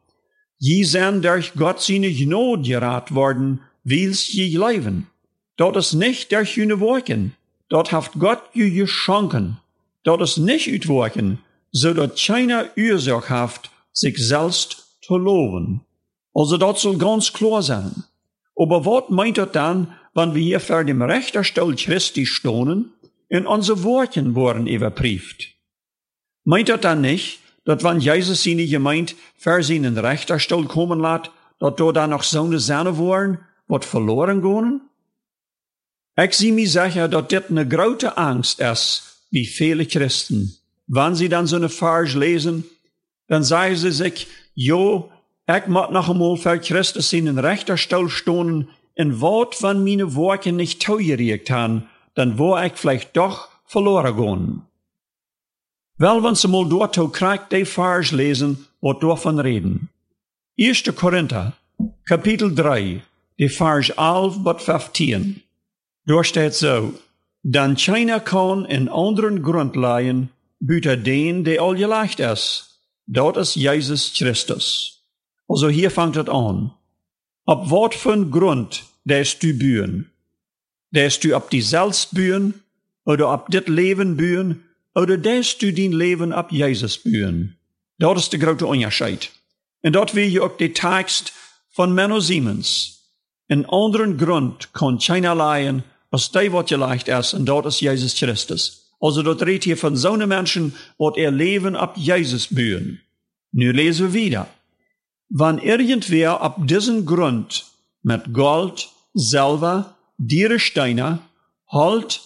Je 0.62 0.84
zijn 0.84 1.22
durch 1.22 1.52
Gott 1.56 1.82
seine 1.82 2.14
Gnade 2.14 2.64
gerat 2.64 3.10
worden, 3.10 3.62
wils 3.82 4.32
je 4.32 4.66
leben. 4.66 5.10
Dat 5.56 5.76
is 5.76 5.92
nicht 5.92 6.30
durch 6.30 6.56
jene 6.56 6.78
Worken. 6.78 7.36
Dat 7.68 7.90
haft 7.90 8.12
Gott 8.18 8.42
je 8.54 8.72
geschonken. 8.72 9.60
Dat 10.02 10.22
is 10.22 10.36
nicht 10.36 10.68
uitworken, 10.68 11.40
zodat 11.72 12.16
keiner 12.26 12.70
Ursache 12.76 13.30
haft, 13.30 13.70
sich 13.92 14.18
selbst 14.18 14.98
zu 15.00 15.18
loben. 15.18 15.86
Also 16.34 16.58
dat 16.58 16.80
soll 16.80 16.98
ganz 16.98 17.32
klar 17.32 17.62
sein. 17.64 18.04
Aber 18.56 18.84
wat 18.84 19.10
meint 19.10 19.38
dat 19.38 19.56
dann, 19.56 19.96
wenn 20.14 20.34
wir 20.34 20.42
hier 20.42 20.60
vor 20.60 20.84
dem 20.84 21.02
Richterstuhl 21.02 21.76
Christi 21.76 22.26
stonen 22.26 22.92
und 23.30 23.48
unsere 23.48 23.84
Worten 23.84 24.36
worden 24.36 24.68
überprüft? 24.68 25.56
Meint 26.44 26.68
dat 26.68 26.84
dann 26.84 27.02
nicht, 27.02 27.40
dat 27.70 27.84
wenn 27.84 28.00
Jesus 28.00 28.42
seine 28.42 28.66
Gemeinde 28.66 29.14
vor 29.38 29.62
seinen 29.62 29.96
Richterstuhl 29.96 30.66
kommen 30.66 31.00
lässt, 31.00 31.30
dat 31.60 31.80
da 31.80 31.92
dann 31.92 32.10
noch 32.10 32.24
so 32.24 32.44
eine 32.44 32.58
Sonne 32.58 32.98
worden, 32.98 33.38
wat 33.68 33.86
verloren 33.86 34.42
gehen? 34.42 34.82
Ich 36.18 36.32
zie 36.32 36.52
mir 36.52 36.68
sicher, 36.68 37.08
dat 37.08 37.32
dit 37.32 37.52
eine 37.52 37.68
große 37.68 38.18
Angst 38.18 38.60
ist, 38.60 39.20
wie 39.30 39.46
viele 39.46 39.86
Christen. 39.86 40.58
Wenn 40.88 41.14
sie 41.14 41.30
dann 41.30 41.46
so 41.46 41.58
eine 41.58 41.70
Vers 41.70 42.16
lesen, 42.16 42.64
dann 43.28 43.44
sagen 43.44 43.76
sie 43.76 43.92
sich, 43.92 44.26
jo, 44.56 45.12
ich 45.46 45.68
moet 45.68 45.92
noch 45.92 46.10
einmal 46.10 46.38
für 46.38 46.58
Christus 46.58 47.14
in 47.14 47.26
den 47.26 47.38
Richterstuhl 47.38 48.10
stonen, 48.10 48.70
in 48.96 49.22
wat 49.22 49.62
van 49.62 49.84
meine 49.84 50.16
Worte 50.16 50.52
nicht 50.54 50.82
toegereikt 50.82 51.52
haben, 51.52 51.88
dann 52.16 52.40
wo 52.40 52.58
ich 52.58 52.74
vielleicht 52.74 53.16
doch 53.16 53.50
verloren 53.66 54.18
gehen. 54.18 54.69
Wel, 56.00 56.24
wenn 56.24 56.36
sie 56.36 56.48
mal 56.48 56.66
dort 56.70 56.98
kriegt, 57.12 57.52
die 57.52 57.66
Vers 57.66 58.12
lesen, 58.14 58.66
wat 58.80 59.04
davon 59.04 59.38
reden. 59.38 59.90
1. 60.58 60.84
Korinther, 60.96 61.58
Kapitel 62.06 62.56
3, 62.56 63.02
die 63.38 63.50
Vers 63.50 63.90
11 63.90 64.42
bis 64.42 64.64
15. 64.64 65.44
Dort 66.06 66.28
steht 66.28 66.54
so, 66.54 66.94
dan 67.44 67.76
keiner 67.76 68.22
kann 68.22 68.64
in 68.64 68.88
anderen 68.88 69.44
Grund 69.44 69.76
leihen, 69.76 70.30
büter 70.62 70.96
den, 70.96 71.44
der 71.44 71.62
all 71.62 71.76
geleicht 71.76 72.22
ist. 72.22 72.80
Dort 73.06 73.36
ist 73.36 73.56
Jesus 73.56 74.14
Christus. 74.14 75.04
Also 75.50 75.68
hier 75.68 75.92
fängt 75.92 76.16
es 76.16 76.30
an. 76.30 76.72
Ab 77.46 77.70
für 77.94 78.14
ein 78.14 78.32
Grund 78.32 78.86
derst 79.04 79.44
du 79.44 79.54
bühen? 79.54 80.10
Derst 80.92 81.26
du 81.26 81.36
ab 81.36 81.50
die 81.50 81.62
selbst 81.62 82.16
bühen? 82.16 82.54
Oder 83.04 83.28
ab 83.28 83.50
dit 83.50 83.68
Leben 83.68 84.16
bühen? 84.16 84.64
Oder 84.94 85.18
derst 85.18 85.62
du 85.62 85.72
dein 85.72 85.92
Leben 85.92 86.32
ab 86.34 86.52
Jesus 86.52 87.02
bühen? 87.02 87.58
Dat 87.98 88.18
is 88.18 88.30
de 88.30 88.38
grote 88.40 88.66
onderscheid. 88.66 89.32
En 89.82 89.92
dat 89.92 90.12
wil 90.12 90.28
je 90.28 90.42
ook 90.42 90.58
de 90.58 90.72
tekst 90.72 91.34
van 91.70 91.94
Menno 91.94 92.20
Siemens. 92.20 92.98
Een 93.48 93.68
anderen 93.68 94.20
Grund 94.20 94.72
kan 94.72 94.98
keiner 94.98 95.36
leihen, 95.36 95.84
als 96.10 96.30
wat 96.50 96.70
je 96.70 96.78
leicht 96.78 97.08
is, 97.08 97.34
en 97.34 97.44
dat 97.44 97.66
is 97.66 97.80
Jezus 97.80 98.14
Christus. 98.14 98.80
Also 99.00 99.22
dat 99.22 99.42
redt 99.42 99.64
hier 99.64 99.78
von 99.78 99.98
zo'n 99.98 100.28
Menschen, 100.28 100.74
wat 100.98 101.18
ihr 101.18 101.32
Leben 101.32 101.76
ab 101.76 101.96
Jesus 101.98 102.48
bühen. 102.48 103.02
Nu 103.52 103.72
lesen 103.72 104.06
wir 104.06 104.14
wieder. 104.14 104.48
Wann 105.30 105.60
irgendwer 105.60 106.42
ab 106.42 106.68
diesen 106.68 107.06
Grund 107.06 107.66
mit 108.02 108.34
Gold, 108.34 108.90
Silber, 109.14 109.96
Dierensteine, 110.18 111.20
Holt, 111.66 112.22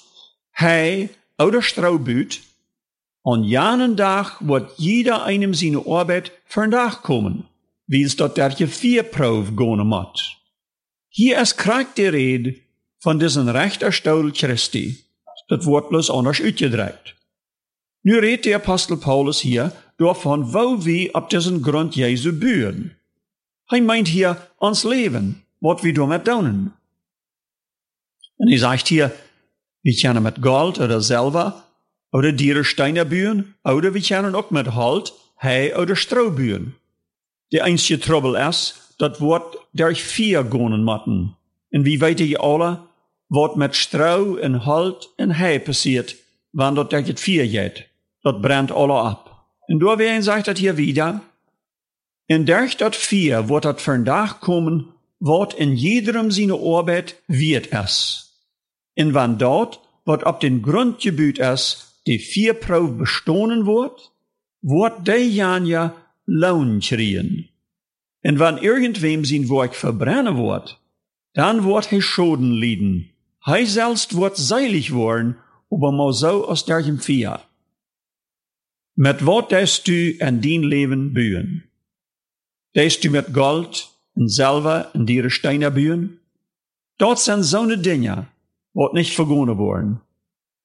Hei 0.57 1.09
oder 1.37 1.61
Stroh 1.61 1.99
büht, 1.99 2.41
an 3.23 3.43
janen 3.43 3.95
Tag 3.95 4.37
wird 4.41 4.71
jeder 4.77 5.23
einem 5.23 5.53
seine 5.53 5.85
Arbeit 5.87 6.31
Tag 6.49 7.03
kommen, 7.03 7.45
wie 7.87 8.03
es 8.03 8.15
dort 8.15 8.37
der 8.37 8.51
Vierprof 8.51 9.55
gehen 9.55 9.87
muss. 9.87 10.37
Hier 11.09 11.41
ist 11.41 11.57
krank 11.57 11.95
die 11.95 12.07
Rede 12.07 12.55
von 12.99 13.19
diesen 13.19 13.49
Rechterstuhl 13.49 14.31
Christi. 14.33 15.03
Das 15.47 15.65
wird 15.65 15.89
bloß 15.89 16.09
anders 16.09 16.41
uitgedrückt. 16.41 17.15
Nu 18.03 18.17
redt 18.19 18.45
der 18.45 18.57
Apostel 18.57 18.97
Paulus 18.97 19.39
hier 19.39 19.71
davon, 19.97 20.53
wo 20.53 20.83
wir 20.85 21.15
ab 21.15 21.29
diesen 21.29 21.61
Grund 21.61 21.95
Jesu 21.95 22.33
bühen. 22.33 22.95
Hij 23.69 23.81
meint 23.81 24.07
hier 24.07 24.37
ons 24.57 24.83
Leben, 24.83 25.43
wat 25.61 25.83
wir 25.83 25.93
damit 25.93 26.25
tun. 26.25 26.73
Und 28.37 28.51
er 28.51 28.59
sagt 28.59 28.87
hier, 28.87 29.11
wir 29.83 29.95
können 29.95 30.23
mit 30.23 30.41
Gold 30.41 30.79
oder 30.79 30.99
Silber 31.01 31.62
oder 32.13 32.31
bühen, 33.05 33.55
oder 33.65 33.93
wir 33.93 34.01
können 34.01 34.35
auch 34.35 34.51
mit 34.51 34.73
Halt, 34.73 35.13
Hei 35.41 35.75
oder 35.77 35.97
Stroh 35.97 36.29
bühen. 36.29 36.75
Der 37.51 37.65
einzige 37.65 37.99
Trouble 37.99 38.39
ist, 38.39 38.95
dat 38.97 39.19
wordt 39.19 39.57
durch 39.73 40.01
vier 40.03 40.43
gonen 40.43 40.83
matten. 40.83 41.35
Und 41.73 41.85
wie 41.85 41.99
weet 41.99 42.19
je 42.21 42.37
alle, 42.37 42.87
wat 43.27 43.57
met 43.57 43.75
Stroh 43.75 44.37
en 44.37 44.65
Halt 44.65 45.09
en 45.17 45.37
Hei 45.37 45.59
passiert, 45.59 46.15
wanneer 46.53 46.85
dat 46.85 47.07
durch 47.07 47.19
vier 47.19 47.47
geht. 47.47 47.85
Dat 48.23 48.41
brennt 48.41 48.71
alle 48.71 48.93
ab. 48.93 49.49
Und 49.67 49.81
da 49.81 49.97
werden 49.97 50.23
sagt 50.23 50.47
dat 50.47 50.57
hier 50.59 50.77
wieder, 50.77 51.21
in 52.27 52.45
durch 52.45 52.77
dat 52.77 52.95
vier 52.95 53.49
wordt 53.49 53.65
dat 53.65 53.81
vandaag 53.81 54.39
komen, 54.39 54.93
wat 55.19 55.53
in 55.53 55.75
jederem 55.75 56.31
seine 56.31 56.53
Arbeit 56.53 57.15
wird 57.27 57.71
es. 57.71 58.29
In 58.93 59.13
wann 59.13 59.37
dort, 59.37 59.79
wat 60.05 60.25
op 60.25 60.39
den 60.39 60.61
Grund 60.61 61.01
gebüht 61.01 61.39
es, 61.39 61.92
die 62.05 62.19
vier 62.19 62.53
Prof 62.53 62.97
bestonen 62.97 63.63
wordt, 63.63 64.11
wordt 64.59 65.05
de 65.05 65.33
Janja 65.33 65.93
Lohn 66.25 66.79
kriegen. 66.79 67.49
En 68.21 68.37
wann 68.37 68.57
irgendwem 68.57 69.25
sein 69.25 69.49
Werk 69.49 69.75
verbrennen 69.75 70.37
wird, 70.37 70.79
dann 71.33 71.63
wird 71.63 71.89
hij 71.89 72.01
Schoden 72.01 72.53
lieden. 72.53 73.09
Hij 73.39 73.65
selbst 73.65 74.15
wird 74.15 74.37
seilig 74.37 74.91
worden, 74.91 75.37
aber 75.69 75.91
mal 75.91 76.13
so 76.13 76.47
aus 76.47 76.65
derchem 76.65 76.99
Vier. 76.99 77.39
Met 78.93 79.21
wat 79.21 79.49
des 79.49 79.83
du 79.83 80.15
en 80.19 80.39
dien 80.39 80.63
Leben 80.63 81.13
bühen? 81.13 81.63
Des 82.71 82.99
du 82.99 83.09
met 83.09 83.33
Gold 83.33 83.89
en 84.15 84.29
Silber 84.29 84.89
en 84.93 85.05
diere 85.05 85.29
Steine 85.29 85.71
bühen? 85.71 86.19
Dort 86.97 87.19
sind 87.19 87.43
so 87.43 87.65
ne 87.65 87.77
Dinge, 87.77 88.27
wat 88.73 88.93
nicht 88.93 89.15
vergonnen 89.15 89.57
worden. 89.57 90.01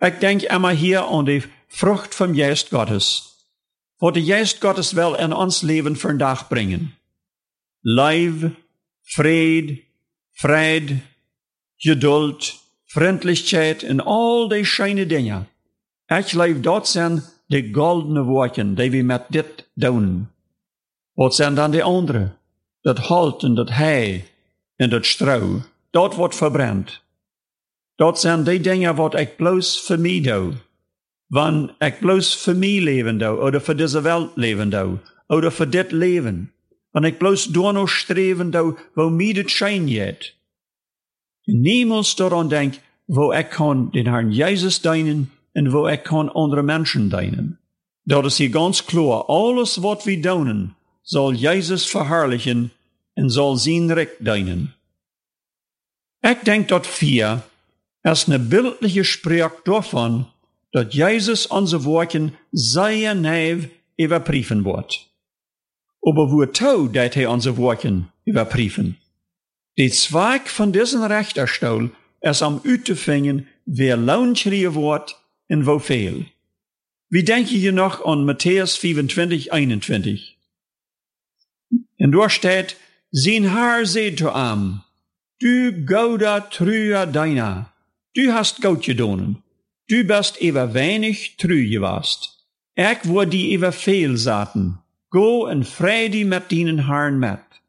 Ich 0.00 0.18
denk 0.20 0.42
immer 0.42 0.70
hier 0.70 1.06
an 1.08 1.26
die 1.26 1.42
Frucht 1.68 2.14
vom 2.14 2.32
Geist 2.34 2.70
Gottes, 2.70 3.34
wat 3.98 4.14
de 4.14 4.22
Geist 4.22 4.60
Gottes 4.60 4.94
wel 4.94 5.16
in 5.16 5.32
ons 5.32 5.62
Leben 5.62 5.96
vandaag 5.96 6.48
bringen. 6.48 6.96
Lief, 7.82 8.50
Vrede, 9.02 9.78
Fried, 10.32 11.00
Geduld, 11.76 12.54
Freundlichkeit 12.84 13.82
en 13.82 14.00
al 14.00 14.48
die 14.48 14.64
schöne 14.64 15.06
Dinge. 15.06 15.46
Ich 16.06 16.32
leef 16.32 16.60
dort 16.60 16.86
zijn 16.86 17.22
de 17.46 17.68
goldene 17.72 18.22
woorden 18.22 18.74
die 18.74 18.90
we 18.90 19.02
met 19.02 19.24
dit 19.28 19.68
doen. 19.74 20.28
Wat 21.12 21.34
zijn 21.34 21.54
dan 21.54 21.70
de 21.70 21.82
andere? 21.82 22.30
Dat 22.80 22.98
halt 22.98 23.42
en 23.42 23.54
dat 23.54 23.70
hei 23.70 24.24
en 24.76 24.90
dat 24.90 25.06
strouw. 25.06 25.62
Dat 25.90 26.14
wordt 26.14 26.34
verbrand. 26.34 27.00
Dat 27.98 28.20
zijn 28.20 28.44
die 28.44 28.60
dingen 28.60 28.94
wat 28.94 29.18
ik 29.18 29.36
bloos 29.36 29.80
voor 29.80 29.98
mij 29.98 30.20
doe. 30.20 30.52
Wanneer 31.26 31.74
ik 31.78 31.98
bloos 32.00 32.42
voor 32.42 32.56
mij 32.56 32.80
leven 32.80 33.18
doe, 33.18 33.36
of 33.36 33.64
voor 33.64 33.76
deze 33.76 34.00
wereld 34.00 34.30
leven 34.34 34.70
doe, 34.70 34.98
of 35.26 35.54
voor 35.54 35.70
dit 35.70 35.92
leven. 35.92 36.52
Wanneer 36.90 37.10
ik 37.10 37.18
bloos 37.18 37.44
door 37.44 37.72
nog 37.72 37.90
streven 37.90 38.50
doe, 38.50 38.78
wo 38.94 39.10
mij 39.10 39.26
het 39.26 39.50
schijn 39.50 39.88
jet. 39.88 40.34
Niemals 41.42 42.16
daran 42.16 42.48
denk, 42.48 42.74
wo 43.04 43.32
ik 43.32 43.48
kan 43.48 43.88
den 43.90 44.06
Herrn 44.06 44.30
Jezus 44.30 44.80
dienen 44.80 45.30
en 45.52 45.70
wo 45.70 45.86
ik 45.86 46.02
kan 46.02 46.32
andere 46.32 46.62
mensen 46.62 47.08
dienen. 47.08 47.60
Dat 48.02 48.24
is 48.24 48.38
hier 48.38 48.50
ganz 48.50 48.84
klar. 48.84 49.24
Alles 49.24 49.76
wat 49.76 50.04
we 50.04 50.20
doen, 50.20 50.74
zal 51.02 51.32
Jezus 51.32 51.90
verherrlichen 51.90 52.72
en 53.14 53.30
zal 53.30 53.56
zijn 53.56 53.92
recht 53.92 54.24
dienen. 54.24 54.74
Ik 56.20 56.44
denk 56.44 56.68
dat 56.68 56.86
vier 56.86 57.42
ist 58.02 58.28
eine 58.28 58.38
bildliche 58.38 59.04
Sprech 59.04 59.52
davon, 59.64 60.26
dat 60.72 60.94
Jesus 60.94 61.46
onze 61.46 61.84
woorden 61.84 62.36
sehr 62.52 63.14
neef 63.14 63.68
überprüfen 63.96 64.64
wird. 64.64 65.08
Aber 66.02 66.30
wozu 66.30 66.88
dat 66.88 67.14
hij 67.14 67.26
onze 67.26 67.56
woorden 67.56 68.12
überprüfen? 68.24 68.96
Die 69.76 69.90
Zweig 69.90 70.48
von 70.48 70.72
diesem 70.72 71.02
Richterstuhl 71.02 71.90
ist 72.20 72.42
am 72.42 72.60
uit 72.64 72.84
te 72.84 72.96
vinden 72.96 73.46
wer 73.64 73.96
loon 73.96 74.34
wordt 74.74 75.16
en 75.46 75.64
wofeel. 75.64 76.24
Wie 77.08 77.22
denk 77.22 77.46
je 77.46 77.72
noch 77.72 78.04
an 78.04 78.24
Matthäus 78.24 78.76
25, 78.76 79.50
21? 79.50 80.36
En 81.96 82.10
daar 82.10 82.30
staat, 82.30 82.76
zijn 83.10 83.44
haar 83.44 83.86
zei 83.86 84.16
zu 84.16 84.28
am, 84.28 84.84
du 85.36 85.82
gouda 85.84 86.40
truja 86.40 87.06
deina, 87.06 87.72
du 88.12 88.32
hast 88.32 88.60
gedonen, 88.60 89.42
du 89.86 90.04
bist 90.04 90.36
ever 90.40 90.72
weinig 90.72 91.36
true 91.36 91.66
gewast. 91.66 92.46
Ik 92.74 93.02
word 93.02 93.30
die 93.30 93.50
ever 93.50 93.72
veel 93.72 94.16
zaten, 94.16 94.80
go 95.08 95.46
en 95.46 95.64
vrede 95.64 96.24
met 96.24 96.48
dienen 96.48 96.78
haar 96.78 97.12
met. 97.12 97.60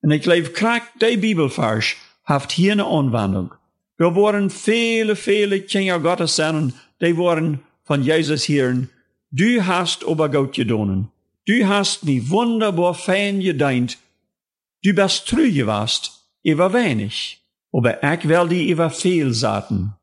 En 0.00 0.10
ik 0.10 0.24
leef 0.24 0.50
krak 0.50 0.90
de 0.98 1.18
Bibelvers 1.18 1.96
haft 2.22 2.52
hier 2.52 2.72
een 2.72 2.80
aanwending. 2.80 3.52
Er 3.96 4.12
worden 4.12 4.50
viele, 4.50 5.16
viele 5.16 5.62
Kinder 5.62 6.00
Gottes 6.00 6.34
zijn, 6.34 6.72
die 6.98 7.14
worden 7.14 7.62
von 7.84 8.02
Jesus 8.02 8.46
hören, 8.46 8.90
du 9.28 9.60
hast 9.60 10.04
Gott 10.04 10.54
gedonen. 10.54 11.10
Du 11.48 11.66
hast 11.66 12.04
mir 12.04 12.28
wunderbar 12.28 12.94
fein 12.94 13.40
gedeint. 13.40 13.96
Du 14.82 14.92
bist 14.92 15.28
treu 15.28 15.50
gewast, 15.50 16.12
über 16.42 16.74
wenig. 16.74 17.38
Aber 17.72 18.02
ich 18.02 18.28
will 18.28 18.48
die 18.48 18.70
über 18.70 18.90
viel 18.90 19.32
zaten. 19.32 19.94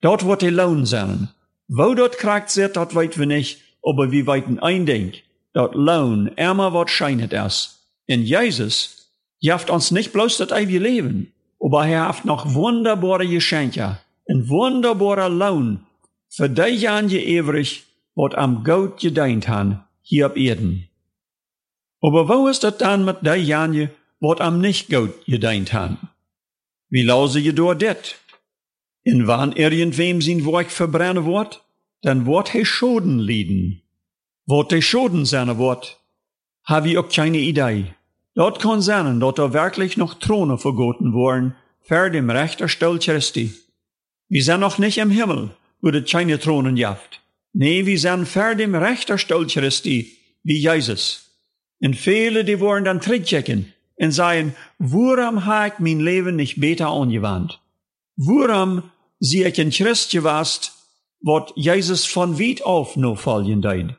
Dort 0.00 0.26
wird 0.26 0.42
die 0.42 0.48
Lohn 0.50 0.86
sein. 0.86 1.28
Wo 1.68 1.94
dort 1.94 2.18
kragt 2.18 2.56
wird, 2.56 2.76
dort 2.76 2.94
weit 2.94 3.18
wir 3.18 3.26
nicht, 3.26 3.60
aber 3.82 4.10
wir 4.10 4.26
weiten 4.26 4.58
ein 4.58 4.86
Ding. 4.86 5.12
Dort 5.52 5.74
Lohn, 5.74 6.30
ärmer 6.36 6.72
wird 6.72 6.90
scheinet 6.90 7.32
es. 7.32 7.88
In 8.06 8.22
Jesus, 8.22 9.10
jaft 9.40 9.70
uns 9.70 9.90
nicht 9.90 10.12
bloß 10.12 10.38
das 10.38 10.50
ewige 10.50 10.78
Leben, 10.78 11.32
aber 11.60 11.86
er 11.86 12.08
hat 12.08 12.24
noch 12.24 12.54
wunderbare 12.54 13.26
Geschenke, 13.26 13.98
ein 14.28 14.48
wunderbarer 14.48 15.28
Lohn 15.28 15.86
für 16.28 16.50
die 16.50 16.74
Jahre 16.74 17.18
ewig, 17.18 17.84
wat 18.14 18.34
am 18.34 18.62
Gott 18.64 19.00
gedeint 19.00 19.48
han, 19.48 19.84
hier 20.02 20.26
op 20.26 20.36
Erden. 20.36 20.88
Aber 22.02 22.28
wo 22.28 22.48
ist 22.48 22.62
das 22.62 22.78
dann 22.78 23.04
mit 23.04 23.18
die 23.22 23.42
Jahre, 23.42 23.90
wat 24.20 24.40
am 24.40 24.60
nicht 24.60 24.90
Gott 24.90 25.24
gedeint 25.26 25.72
han? 25.72 25.96
Wie 26.88 27.02
lause 27.02 27.40
je 27.40 27.52
door 27.52 27.74
dit? 27.74 28.16
In 29.02 29.26
wann 29.26 29.52
irgendwem 29.52 30.20
sein 30.20 30.44
Werk 30.44 30.70
verbrennen 30.70 31.24
wird, 31.24 31.64
dann 32.02 32.26
wird 32.26 32.50
he 32.50 32.64
Schoden 32.64 33.18
lieden. 33.18 33.82
Wird 34.46 34.72
he 34.72 34.82
Schoden 34.82 35.24
sein 35.24 35.58
wird, 35.58 35.98
habe 36.64 36.88
ich 36.88 36.98
auch 36.98 37.08
keine 37.08 37.38
Idee. 37.38 37.94
Dort 38.34 38.60
kann 38.60 38.82
sein, 38.82 39.18
dort 39.18 39.38
er 39.38 39.52
wirklich 39.52 39.96
noch 39.96 40.14
Throne 40.14 40.58
vergoten 40.58 41.12
worden, 41.12 41.54
für 41.82 42.10
dem 42.10 42.30
Rechter 42.30 42.68
Stuhl 42.68 42.98
Christi. 42.98 43.54
Wir 44.28 44.42
sind 44.42 44.60
noch 44.60 44.78
nicht 44.78 44.98
im 44.98 45.10
Himmel, 45.10 45.50
wo 45.80 45.90
de 45.90 46.02
keine 46.02 46.38
Thronen 46.38 46.76
jaft. 46.76 47.20
Nee, 47.52 47.86
wir 47.86 47.98
sind 47.98 48.26
für 48.26 48.54
dem 48.54 48.74
Rechter 48.74 49.18
Stuhl 49.18 49.46
Christi, 49.46 50.16
wie 50.42 50.58
Jesus. 50.58 51.30
Und 51.80 51.96
viele, 51.96 52.44
die 52.44 52.60
wollen 52.60 52.84
dann 52.84 53.00
zurückchecken 53.00 53.72
und 53.96 54.12
sagen, 54.12 54.54
woran 54.78 55.46
habe 55.46 55.68
ich 55.68 55.78
mein 55.78 56.00
Leben 56.00 56.36
nicht 56.36 56.60
besser 56.60 56.88
angewandt? 56.88 57.60
Woran 58.16 58.82
sie 59.20 59.44
ich 59.44 59.60
ein 59.60 59.70
Christ 59.70 60.10
gewast, 60.10 60.72
wat 61.20 61.52
Jesus 61.56 62.04
von 62.04 62.38
weit 62.38 62.62
auf 62.62 62.96
no 62.96 63.14
folgen 63.14 63.62
deid? 63.62 63.94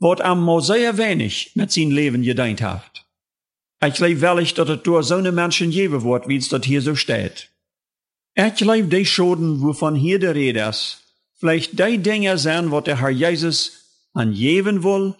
Wat 0.00 0.20
am 0.20 0.60
sehr 0.60 0.96
wenig 0.96 1.52
mit 1.54 1.72
sein 1.72 1.90
Leben 1.90 2.22
gedeint 2.22 2.62
haft? 2.62 3.04
Ich 3.84 3.94
glaube 3.94 4.20
wellig, 4.20 4.54
dass 4.54 4.68
es 4.68 4.82
durch 4.82 5.06
so 5.06 5.16
eine 5.16 5.32
Menschen 5.32 5.72
wird, 5.72 6.28
wie 6.28 6.36
es 6.36 6.48
dort 6.48 6.64
hier 6.64 6.82
so 6.82 6.94
steht. 6.94 7.48
Ich 8.34 8.54
glaube, 8.54 8.84
die 8.84 9.06
Schoden, 9.06 9.62
wovon 9.62 9.94
hier 9.94 10.18
der 10.18 10.34
Rede 10.34 10.60
ist, 10.60 11.00
vielleicht 11.34 11.78
die 11.78 11.98
Dinge 11.98 12.38
sein, 12.38 12.70
was 12.70 12.84
der 12.84 13.00
Herr 13.00 13.10
Jesus 13.10 13.72
an 14.12 14.34
geben 14.34 14.84
will, 14.84 15.14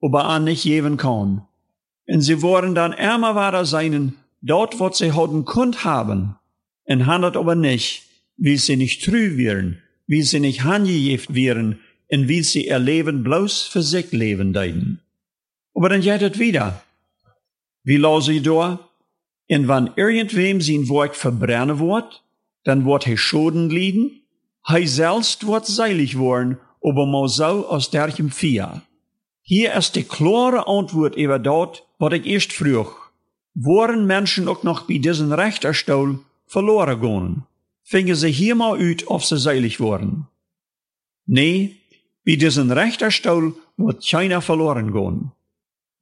aber 0.00 0.24
an 0.24 0.44
nicht 0.44 0.62
geben 0.62 0.96
kann. 0.96 1.42
Und 2.06 2.20
sie 2.20 2.42
wollen 2.42 2.74
dann 2.74 2.92
ärmer 2.92 3.34
weiter 3.34 3.64
sein, 3.64 4.14
dort, 4.42 4.78
wo 4.78 4.90
sie 4.90 5.12
heute 5.12 5.42
kund 5.42 5.84
haben, 5.84 6.36
und 6.86 7.06
handelt 7.06 7.36
aber 7.36 7.54
nicht, 7.54 8.02
wie 8.36 8.56
sie 8.56 8.76
nicht 8.76 9.04
trü 9.04 9.36
wären, 9.36 9.82
wie 10.06 10.22
sie 10.22 10.40
nicht 10.40 10.64
handgejeft 10.64 11.34
wären, 11.34 11.80
und 12.10 12.28
wie 12.28 12.42
sie 12.42 12.66
ihr 12.66 12.78
Leben 12.78 13.24
bloß 13.24 13.62
für 13.62 13.82
sich 13.82 14.12
leben 14.12 14.52
deuten. 14.52 15.00
Aber 15.74 15.88
dann 15.88 16.02
geht 16.02 16.22
es 16.22 16.38
wieder. 16.38 16.82
Wie 17.82 17.96
lose 17.96 18.32
ich 18.32 18.42
da? 18.42 18.78
Und 19.50 19.68
wenn 19.68 19.90
irgendwem 19.96 20.60
sein 20.60 20.88
Werk 20.88 21.16
verbrennen 21.16 21.78
wird, 21.78 22.22
dann 22.64 22.86
wird 22.86 23.06
er 23.06 23.16
Schoden 23.16 23.70
lieden, 23.70 24.22
hij 24.62 24.86
selbst 24.86 25.46
wird 25.46 25.66
seilig 25.66 26.16
worden, 26.16 26.58
aber 26.82 27.06
mal 27.06 27.28
so 27.28 27.68
aus 27.68 27.90
derchem 27.90 28.30
Fia. 28.30 28.82
Hier 29.42 29.74
ist 29.74 29.94
die 29.96 30.04
klare 30.04 30.66
Antwort 30.66 31.16
über 31.16 31.38
dort, 31.38 31.84
was 32.04 32.12
ich 32.12 32.26
erst 32.26 32.52
früch. 32.52 32.92
Waren 33.54 34.06
Menschen 34.06 34.48
auch 34.48 34.62
noch 34.62 34.82
bei 34.82 34.98
diesem 34.98 35.32
Richterstuhl 35.32 36.18
verloren 36.46 37.00
gegangen? 37.00 37.46
Fingen 37.82 38.16
sie 38.16 38.30
hier 38.30 38.54
mal 38.54 38.78
uit, 38.78 39.08
ob 39.08 39.22
sie 39.22 39.38
seilig 39.38 39.80
wurden? 39.80 40.26
Nee, 41.26 41.76
bei 42.26 42.36
diesem 42.36 42.70
Richterstuhl 42.70 43.54
wird 43.76 44.06
keiner 44.10 44.42
verloren 44.42 44.92
gehen. 44.92 45.32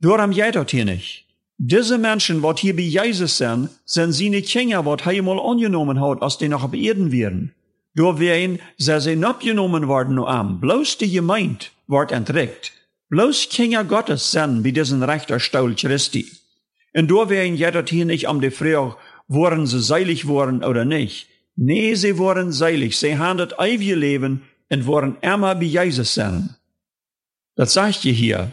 Darum 0.00 0.30
geht 0.32 0.56
das 0.56 0.70
hier 0.70 0.84
nicht. 0.84 1.24
Diese 1.58 1.98
Menschen, 1.98 2.42
wat 2.42 2.58
hier 2.58 2.74
bei 2.74 2.82
Jesus 2.82 3.36
sind, 3.36 3.68
sind 3.84 4.12
seine 4.12 4.42
Kinder, 4.42 4.84
wat 4.84 5.06
er 5.06 5.22
mal 5.22 5.38
angenommen 5.38 6.00
hat, 6.00 6.22
als 6.22 6.38
die 6.38 6.48
noch 6.48 6.64
auf 6.64 6.72
Erden 6.74 7.12
wären. 7.12 7.52
Door 7.94 8.16
wien 8.16 8.60
zij 8.76 9.00
zijn 9.00 9.26
opgenomen 9.26 9.84
worden 9.84 10.14
nu 10.14 10.26
aan. 10.26 10.58
Bloos 10.58 10.96
die 10.96 11.10
gemeint 11.10 11.70
wordt 11.84 12.12
entrekt. 12.12 12.81
Bloos 13.12 13.46
Kinder 13.46 13.84
Gottes 13.84 14.30
zijn 14.30 14.62
bij 14.62 14.72
diesen 14.72 15.04
Rechterstuhl 15.04 15.74
Christi. 15.74 16.32
Und 16.92 17.10
wien 17.10 17.56
geht 17.56 17.74
het 17.74 17.88
hier 17.90 18.06
nicht 18.06 18.26
um 18.26 18.40
die 18.40 18.50
Frage, 18.50 18.96
worden 19.26 19.66
sie 19.66 19.82
seilig 19.82 20.24
worden 20.24 20.64
oder 20.64 20.84
nicht. 20.84 21.28
Nee, 21.54 21.94
sie 21.94 22.16
worden 22.16 22.52
seilig. 22.52 22.96
Sie 22.96 23.14
das 23.14 23.52
ewige 23.58 23.96
Leben 23.96 24.42
und 24.70 24.86
worden 24.86 25.16
immer 25.20 25.54
bei 25.54 25.66
Jesus 25.66 26.14
sein. 26.14 26.56
Das 27.54 27.74
sagt 27.74 28.02
je 28.02 28.12
hier. 28.12 28.52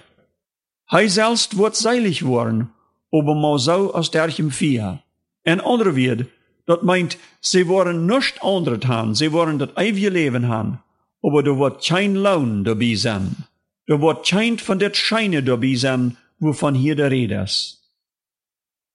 Hij 0.87 1.07
selbst 1.07 1.57
wird 1.57 1.77
seilig 1.77 2.25
worden, 2.25 2.69
aber 3.13 3.35
mal 3.35 3.59
so 3.59 3.93
aus 3.93 4.11
derchem 4.11 4.51
Vier. 4.51 5.01
En 5.43 5.61
andere 5.61 5.95
wird, 5.95 6.27
dat 6.65 6.83
meint, 6.83 7.17
sie 7.39 7.65
wollen 7.65 8.05
nicht 8.05 8.43
andere 8.43 8.79
haben, 8.85 9.15
sie 9.15 9.31
wollen 9.31 9.57
das 9.57 9.69
ewige 9.77 10.09
Leben 10.09 10.49
haben. 10.49 10.79
Aber 11.23 11.43
da 11.43 11.57
wird 11.57 11.81
kein 11.81 12.15
Lohn 12.15 12.65
dabei 12.65 12.95
sein. 12.95 13.48
Da 13.89 13.99
wird 13.99 14.27
kein 14.27 14.59
von 14.59 14.77
der 14.77 14.93
Scheine 14.93 15.41
dabei 15.41 15.73
sein, 15.73 16.15
wovon 16.37 16.75
hier 16.75 16.95
der 16.95 17.09
Rede 17.09 17.41
ist. 17.41 17.79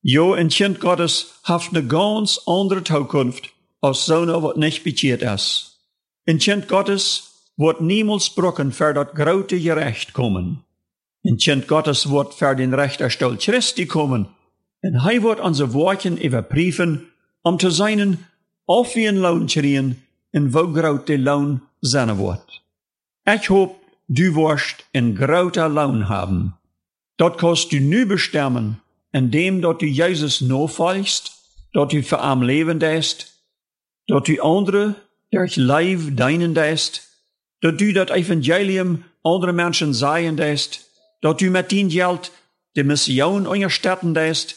Jo, 0.02 0.34
ein 0.34 0.50
Kind 0.50 0.78
Gottes 0.78 1.34
hat 1.42 1.62
eine 1.70 1.84
ganz 1.84 2.40
andere 2.46 2.84
Zukunft, 2.84 3.50
als 3.80 4.06
so 4.06 4.20
eine, 4.20 4.40
was 4.40 4.54
nicht 4.54 4.84
beziert 4.84 5.22
ist. 5.22 5.80
Ein 6.28 6.38
Kind 6.38 6.68
Gottes 6.68 7.50
wird 7.56 7.80
niemals 7.80 8.30
brocken 8.30 8.70
für 8.70 8.94
das 8.94 9.12
große 9.14 9.58
Gerecht 9.58 10.12
kommen. 10.12 10.62
Ein 11.26 11.38
Kind 11.38 11.66
Gottes 11.66 12.08
wird 12.08 12.32
für 12.32 12.54
den 12.54 12.72
Richterstuhl 12.72 13.36
Christi 13.36 13.86
kommen. 13.86 14.28
Und 14.80 14.94
er 14.94 15.22
wird 15.24 15.40
unsere 15.40 15.72
Worte 15.72 16.10
überprüfen, 16.10 17.08
om 17.42 17.58
te 17.58 17.72
zijn 17.72 18.28
of 18.64 18.94
we 18.94 19.06
een 19.06 19.18
loon 19.18 19.46
kregen 19.46 20.04
en 20.30 20.52
wo 20.52 20.72
groot 20.72 21.06
de 21.06 21.18
loon 21.18 21.62
zijn 21.80 22.14
wordt. 22.14 22.62
Ik 23.24 23.46
hoop, 23.46 23.83
du 24.06 24.34
wirst 24.34 24.86
een 24.92 25.16
groter 25.16 25.68
loon 25.68 26.02
haben. 26.02 26.58
Dat 27.16 27.36
kost 27.36 27.70
du 27.70 27.80
nu 27.80 28.06
bestemmen, 28.06 28.80
indem 29.10 29.60
dat 29.60 29.80
du 29.80 29.86
Jesus 29.86 30.40
nofolgst, 30.40 31.32
dat 31.72 31.90
du 31.90 32.02
für 32.02 32.20
am 32.20 32.42
leben 32.42 32.80
ist, 32.80 33.32
dat 34.06 34.26
du 34.26 34.42
andere 34.42 34.94
durch 35.30 35.56
Leib 35.56 36.16
deinen 36.16 36.56
ist, 36.56 37.02
dat 37.60 37.80
du 37.80 37.92
dat 37.92 38.10
Evangelium 38.10 39.04
andere 39.22 39.52
Menschen 39.52 39.94
sein 39.94 40.38
ist, 40.38 40.90
dat 41.20 41.40
du 41.40 41.50
mit 41.50 41.72
dein 41.72 41.88
Geld 41.88 42.30
die 42.76 42.84
Mission 42.84 43.46
unterstützen 43.46 44.14
ist, 44.16 44.56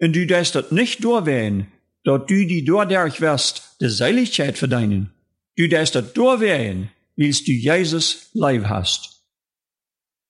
und 0.00 0.14
du 0.14 0.26
das 0.26 0.52
dat 0.52 0.72
nicht 0.72 1.02
durchwählen, 1.04 1.66
dat 2.04 2.30
du 2.30 2.46
die 2.46 2.64
doorderg 2.64 3.20
wirst, 3.20 3.76
de 3.80 3.88
Seiligkeit 3.88 4.56
verdienen. 4.58 5.10
Du 5.56 5.68
darfst 5.68 5.94
dat 5.94 6.16
doorwehen, 6.16 6.90
willst 7.18 7.48
du 7.48 7.52
Jesus 7.52 8.30
live 8.32 8.68
hast. 8.68 9.24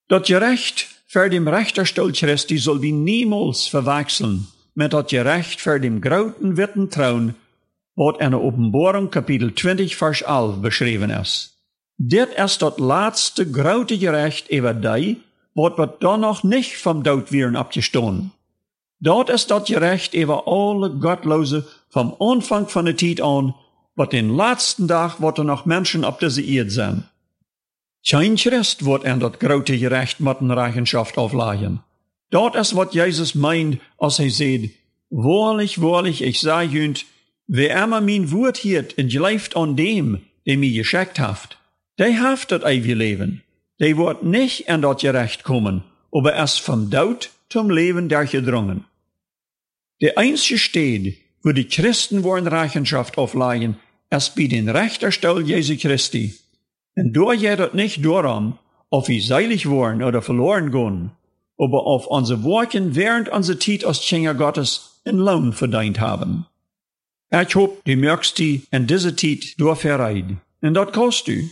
Dat 0.09 0.27
Gerecht 0.27 0.87
für 1.07 1.29
dem 1.29 1.47
Richterstuhl 1.47 2.13
Christi 2.13 2.59
soll 2.59 2.81
wie 2.81 2.93
niemals 2.93 3.69
verwechseln 3.69 4.49
mit 4.75 4.93
dat 4.93 5.11
Gerecht 5.11 5.61
für 5.61 5.79
dem 5.79 6.01
grauten 6.01 6.57
Witten 6.57 6.89
Trauen, 6.91 7.35
wat 7.95 8.21
in 8.21 8.31
der 8.31 8.41
Offenbarung 8.41 9.11
Kapitel 9.11 9.55
20 9.55 9.97
Vers 9.97 10.23
11 10.23 10.63
beschrieben 10.63 11.11
ist. 11.11 11.59
Dit 11.99 12.29
is 12.37 12.59
dat 12.59 12.79
laatste 12.79 13.45
grote 13.45 13.99
gerecht 13.99 14.49
über 14.51 14.73
die, 14.73 15.21
wat 15.55 15.77
wat 15.77 16.01
dan 16.01 16.21
nog 16.21 16.43
nicht 16.43 16.77
vom 16.77 17.03
dood 17.03 17.33
wieren 17.33 17.57
abgestohlen. 17.57 18.31
Dort 19.01 19.29
ist 19.29 19.51
dat 19.51 19.67
gerecht 19.67 20.15
über 20.15 20.47
alle 20.47 20.91
Gottlose 20.91 21.67
vom 21.91 22.15
Anfang 22.21 22.69
von 22.69 22.85
der 22.85 22.97
Zeit 22.97 23.21
an, 23.21 23.55
wat 23.99 24.13
den 24.13 24.39
Tag, 24.87 25.21
wat 25.21 25.39
er 25.39 25.45
noch 25.45 25.67
Menschen 25.67 26.05
auf 26.05 26.19
dieser 26.19 26.43
Erde 26.43 26.71
sind. 26.71 27.03
Kein 28.09 28.37
Christ 28.37 28.85
wird 28.85 29.05
an 29.05 29.19
dat 29.19 29.41
grote 29.41 29.77
gerecht 29.77 30.21
mit 30.21 30.37
Rechenschaft 30.41 31.19
auflagen. 31.19 31.81
Dort 32.31 32.55
ist, 32.55 32.77
wat 32.77 32.95
Jesus 32.95 33.35
meint, 33.35 33.81
als 33.99 34.21
er 34.21 34.31
sagt, 34.31 34.71
wahrlich, 35.11 35.83
wahrlich, 35.83 36.23
ich 36.23 36.39
sage 36.39 36.69
jünd, 36.69 37.07
wer 37.49 37.83
immer 37.83 38.01
mein 38.01 38.31
Wort 38.31 38.59
hiert 38.59 38.97
und 38.99 39.09
gleift 39.09 39.57
an 39.57 39.75
dem, 39.75 40.21
der 40.47 40.59
mir 40.59 40.73
geschickt 40.73 41.19
haft, 41.19 41.59
der 41.99 42.21
haft 42.21 42.53
dat 42.53 42.63
ewige 42.63 42.95
Leben. 42.95 43.43
Der 43.81 43.97
wird 43.97 44.23
nicht 44.23 44.69
an 44.71 44.83
dat 44.83 45.01
gerecht 45.01 45.43
kommen, 45.43 45.83
aber 46.13 46.35
erst 46.35 46.61
vom 46.61 46.89
Tod 46.89 47.31
zum 47.49 47.69
Leben 47.69 48.09
durchgedrungen. 48.09 48.85
Der 50.01 50.17
einzige 50.17 50.59
Stede, 50.59 51.15
wo 51.43 51.51
die 51.51 51.67
Christen 51.67 52.23
wollen 52.23 52.47
Rechenschaft 52.47 53.19
aufleihen, 53.19 53.77
ist 54.11 54.35
bei 54.37 54.47
den 54.47 54.69
Rechterstell 54.69 55.43
Jesu 55.43 55.77
Christi. 55.77 56.35
Und 56.97 57.17
da 57.17 57.35
geht 57.35 57.61
es 57.61 57.75
nicht 57.75 58.05
darum, 58.05 58.59
ob 58.91 59.09
wir 59.09 59.23
seilig 59.23 59.69
worden 59.69 60.03
oder 60.03 60.23
verloren 60.23 60.71
gehen, 60.71 61.11
aber 61.59 61.87
auf 61.87 62.07
unsere 62.07 62.43
Worten 62.43 62.95
während 62.95 63.29
unserer 63.29 63.59
Zeit 63.59 63.85
als 63.85 64.01
Kinder 64.01 64.35
Gottes 64.35 65.01
in 65.05 65.19
Lohn 65.19 65.53
verdient 65.53 66.01
haben. 66.01 66.47
Ich 67.31 67.55
hoffe, 67.55 67.77
die 67.87 67.97
merkst 67.97 68.39
die 68.39 68.63
in 68.71 68.87
dieser 68.87 69.17
Zeit 69.17 69.59
durchverreit. 69.59 70.25
Und 70.63 70.75
das 70.75 70.93
kostet 70.93 71.37
du. 71.37 71.49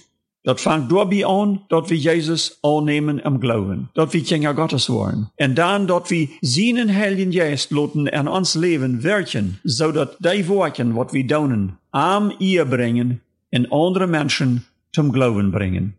Dat 0.47 0.61
fängt 0.61 0.93
dabei 0.93 1.27
an, 1.27 1.63
dort 1.69 1.91
wir 1.91 1.97
Jesus 1.97 2.61
annehmen 2.63 3.19
im 3.19 3.41
Glauben, 3.41 3.89
dort 3.95 4.13
wir 4.13 4.23
Kinder 4.23 4.55
Gottes 4.55 4.89
wollen. 4.89 5.27
Und 5.41 5.57
dann 5.57 5.89
dort 5.89 6.09
wir 6.09 6.29
seinen 6.41 6.95
Heiligen 6.95 7.33
Geist 7.33 7.73
loten 7.73 8.09
an 8.09 8.29
uns 8.29 8.55
Leben 8.55 9.03
wirken, 9.03 9.59
so 9.65 9.91
dat 9.91 10.17
die 10.21 10.47
Worte, 10.47 10.95
wat 10.95 11.13
wir 11.13 11.27
daunen, 11.27 11.79
am 11.97 12.31
ihr 12.39 12.67
bringen 12.67 13.23
und 13.51 13.73
andere 13.73 14.07
Menschen 14.07 14.67
zum 14.93 15.13
Glauben 15.13 15.51
bringen. 15.51 15.95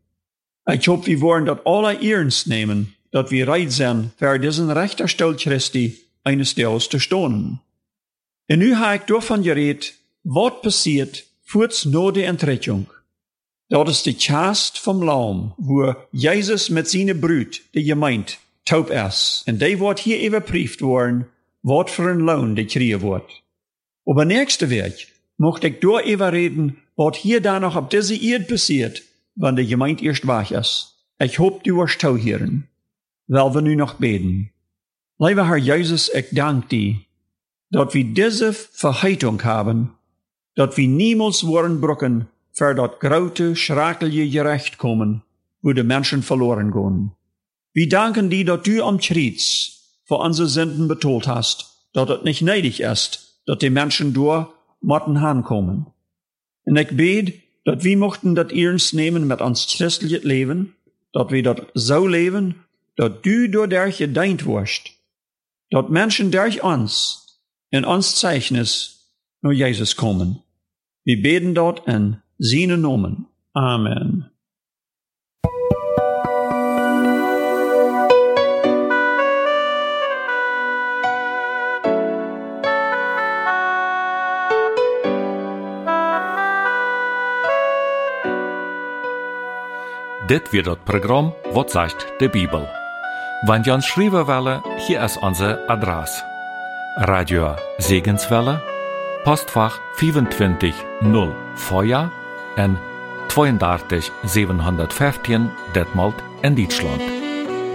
Ich 0.69 0.87
hoffe, 0.87 1.07
wir 1.07 1.21
wollen 1.21 1.45
dat 1.45 1.65
alle 1.65 1.99
ernst 1.99 2.45
nehmen, 2.45 2.93
dat 3.09 3.31
wir 3.31 3.47
reit 3.47 3.71
sind, 3.71 4.11
für 4.17 4.37
diesen 4.37 4.69
Rechterstell 4.69 5.35
Christi 5.35 5.97
eines 6.23 6.53
Tages 6.53 6.89
zu 6.89 6.99
stehen. 6.99 7.61
Und 8.47 8.59
nu 8.59 8.75
habe 8.75 8.97
ich 8.97 9.01
davon 9.07 9.41
geredet, 9.41 9.95
was 10.23 10.61
passiert, 10.61 11.23
kurz 11.51 11.85
nach 11.85 12.11
der 12.11 12.27
Entrechung. 12.27 12.85
Dat 13.69 13.89
is 13.89 14.03
de 14.03 14.13
chast 14.13 14.77
vom 14.77 15.01
Laum, 15.01 15.53
wo 15.57 15.95
Jesus 16.11 16.69
mit 16.69 16.87
seiner 16.87 17.15
Brut, 17.15 17.61
die 17.73 17.83
gemeint, 17.83 18.37
taub 18.65 18.91
ist. 18.91 19.45
Und 19.47 19.61
die 19.61 19.79
wordt 19.79 19.99
hier 19.99 20.21
überprüft 20.21 20.81
worden, 20.81 21.25
wat 21.63 21.89
für 21.89 22.11
ein 22.11 22.19
Lohn 22.19 22.55
die 22.55 22.67
kriegen 22.67 23.01
wird. 23.01 23.43
Aber 24.05 24.25
nächste 24.25 24.69
Weg 24.69 25.07
möchte 25.37 25.67
ich 25.67 25.79
da 25.79 26.27
reden, 26.27 26.77
was 26.95 27.17
hier 27.17 27.41
da 27.41 27.59
noch 27.59 27.75
auf 27.75 27.89
diese 27.89 28.15
Erde 28.15 28.45
passiert, 28.45 29.03
wenn 29.35 29.55
die 29.55 29.67
Gemeinde 29.67 30.03
erst 30.03 30.27
wach 30.27 30.51
ist. 30.51 30.95
Ich 31.19 31.39
hoffe, 31.39 31.61
du 31.63 31.77
wirst 31.77 32.03
hören, 32.03 32.67
weil 33.27 33.53
wir 33.53 33.61
nu 33.61 33.75
noch 33.75 33.95
beten. 33.95 34.51
Lieber 35.19 35.47
Herr 35.47 35.57
Jesus, 35.57 36.11
ich 36.13 36.27
danke 36.31 36.67
dir, 36.67 36.95
dass 37.71 37.93
wir 37.93 38.03
diese 38.03 38.53
Verheitung 38.53 39.43
haben, 39.43 39.95
dass 40.55 40.77
wir 40.77 40.87
niemals 40.87 41.45
wollen 41.45 41.81
brücken, 41.81 42.27
für 42.57 42.73
dat 42.73 42.99
grote, 42.99 43.55
schrakelige 43.55 44.27
gerecht 44.29 44.79
kommen, 44.79 45.21
wo 45.61 45.73
de 45.73 45.83
Menschen 45.83 46.23
verloren 46.23 46.71
gehen. 46.71 47.11
Wir 47.73 47.87
danken 47.87 48.31
dir, 48.31 48.45
dass 48.45 48.63
du 48.63 48.83
am 48.83 48.97
Kreuz 48.99 50.01
für 50.05 50.15
unsere 50.15 50.47
Sünden 50.47 50.87
betolt 50.87 51.27
hast, 51.27 51.87
dass 51.93 52.09
es 52.09 52.23
nicht 52.23 52.41
neidig 52.41 52.81
ist, 52.81 53.41
dass 53.45 53.59
die 53.59 53.69
Menschen 53.69 54.13
durch 54.13 54.47
motten 54.87 55.19
hankommen. 55.19 55.87
Und 56.63 56.77
ich 56.77 56.95
bete, 56.95 57.33
dass 57.65 57.83
wir 57.83 57.97
mochten 57.97 58.35
das 58.35 58.53
ernst 58.53 58.93
nehmen 58.93 59.27
mit 59.27 59.41
uns 59.41 59.67
christlichen 59.67 60.25
Leben, 60.25 60.75
dass 61.11 61.29
wir 61.29 61.43
das 61.43 61.57
so 61.73 62.07
leben, 62.07 62.63
dass 62.95 63.11
du 63.21 63.49
durch 63.49 63.69
dich 63.69 63.97
gedeint 63.97 64.45
wirst, 64.45 64.91
dass 65.71 65.89
Menschen 65.89 66.31
durch 66.31 66.63
uns 66.63 67.41
in 67.69 67.83
uns 67.83 68.15
Zeichnis 68.15 69.11
nur 69.41 69.51
Jesus 69.51 69.97
kommen. 69.97 70.41
Wir 71.03 71.21
beten 71.21 71.53
dort 71.53 71.85
in 71.85 72.21
seine 72.37 72.77
Nomen. 72.77 73.27
Amen. 73.53 74.29
Dit 90.29 90.51
wird 90.51 90.67
das 90.67 90.77
Programm 90.83 91.31
Wat 91.53 91.69
sagt 91.69 92.05
de 92.19 92.27
Bibel. 92.27 92.67
Wenn 93.45 93.63
ihr 93.63 93.73
uns 93.73 93.85
schreiben 93.85 94.27
wollen, 94.27 94.61
hier 94.85 95.01
ist 95.01 95.17
unser 95.17 95.57
Adresse. 95.69 96.21
Radio 96.97 97.55
Segenswelle, 97.77 98.61
Postfach 99.23 99.79
25 99.95 100.73
0 101.01 101.33
Feuer 101.55 102.11
en 102.57 102.77
32 103.29 104.11
715 104.23 105.49
Detmold 105.73 106.15
in 106.41 106.57
Deutschland. 106.57 107.01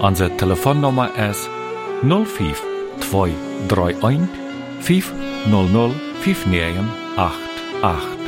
Onze 0.01 0.37
telefoonnummer 0.37 1.09
is 1.31 1.49
05 2.03 2.63
231 3.01 4.29
500 4.81 5.93
5988. 6.21 8.22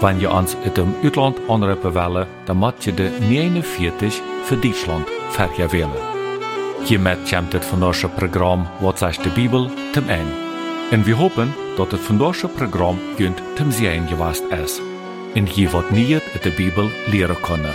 Wenn 0.00 0.18
je 0.18 0.30
ons 0.30 0.56
uit 0.64 0.74
dem 0.74 0.94
Utland 1.02 1.38
anrufen 1.48 1.92
willen, 1.92 2.28
dan 2.44 2.56
moet 2.56 2.84
je 2.84 2.94
de 2.94 3.10
49 3.28 4.20
voor 4.42 4.60
Duitsland 4.60 5.08
vergewählen. 5.30 6.08
Hiermit 6.84 7.30
kommt 7.30 7.52
het 7.52 7.64
vandaagse 7.64 8.08
Programm 8.08 8.66
Wat 8.78 8.98
zegt 8.98 9.22
de 9.22 9.28
Bibel 9.28 9.70
zum 9.92 10.08
Ende. 10.08 10.32
En 10.90 11.02
we 11.02 11.14
hopen 11.14 11.54
dat 11.76 11.90
het 11.90 12.00
vandaagse 12.00 12.48
Programm 12.48 12.98
junt 13.16 13.42
zum 13.54 13.70
Sehen 13.72 14.08
gewast 14.08 14.42
is 14.64 14.80
en 15.34 15.46
je 15.54 15.70
wat 15.70 15.90
niet 15.90 16.12
uit 16.12 16.42
de 16.42 16.50
Bibel 16.50 16.88
leren 17.06 17.40
kunnen. 17.40 17.74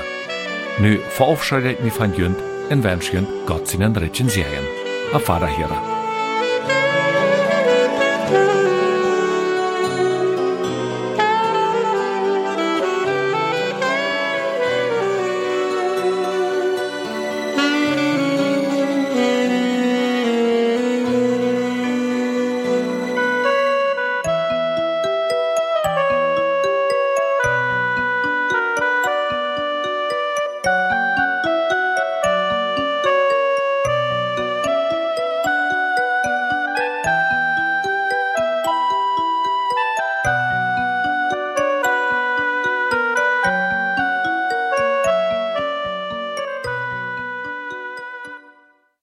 Nu 0.79 0.99
verabschiede 1.07 1.69
ik 1.69 1.83
me 1.83 1.91
van 1.91 2.11
junt 2.15 2.37
en 2.69 2.81
wens 2.81 3.09
junt 3.09 3.29
God 3.45 3.69
zijn 3.69 3.97
ritchen 3.97 4.29
zeeën. 4.29 4.65
Auf 5.13 5.23
Vater 5.23 5.49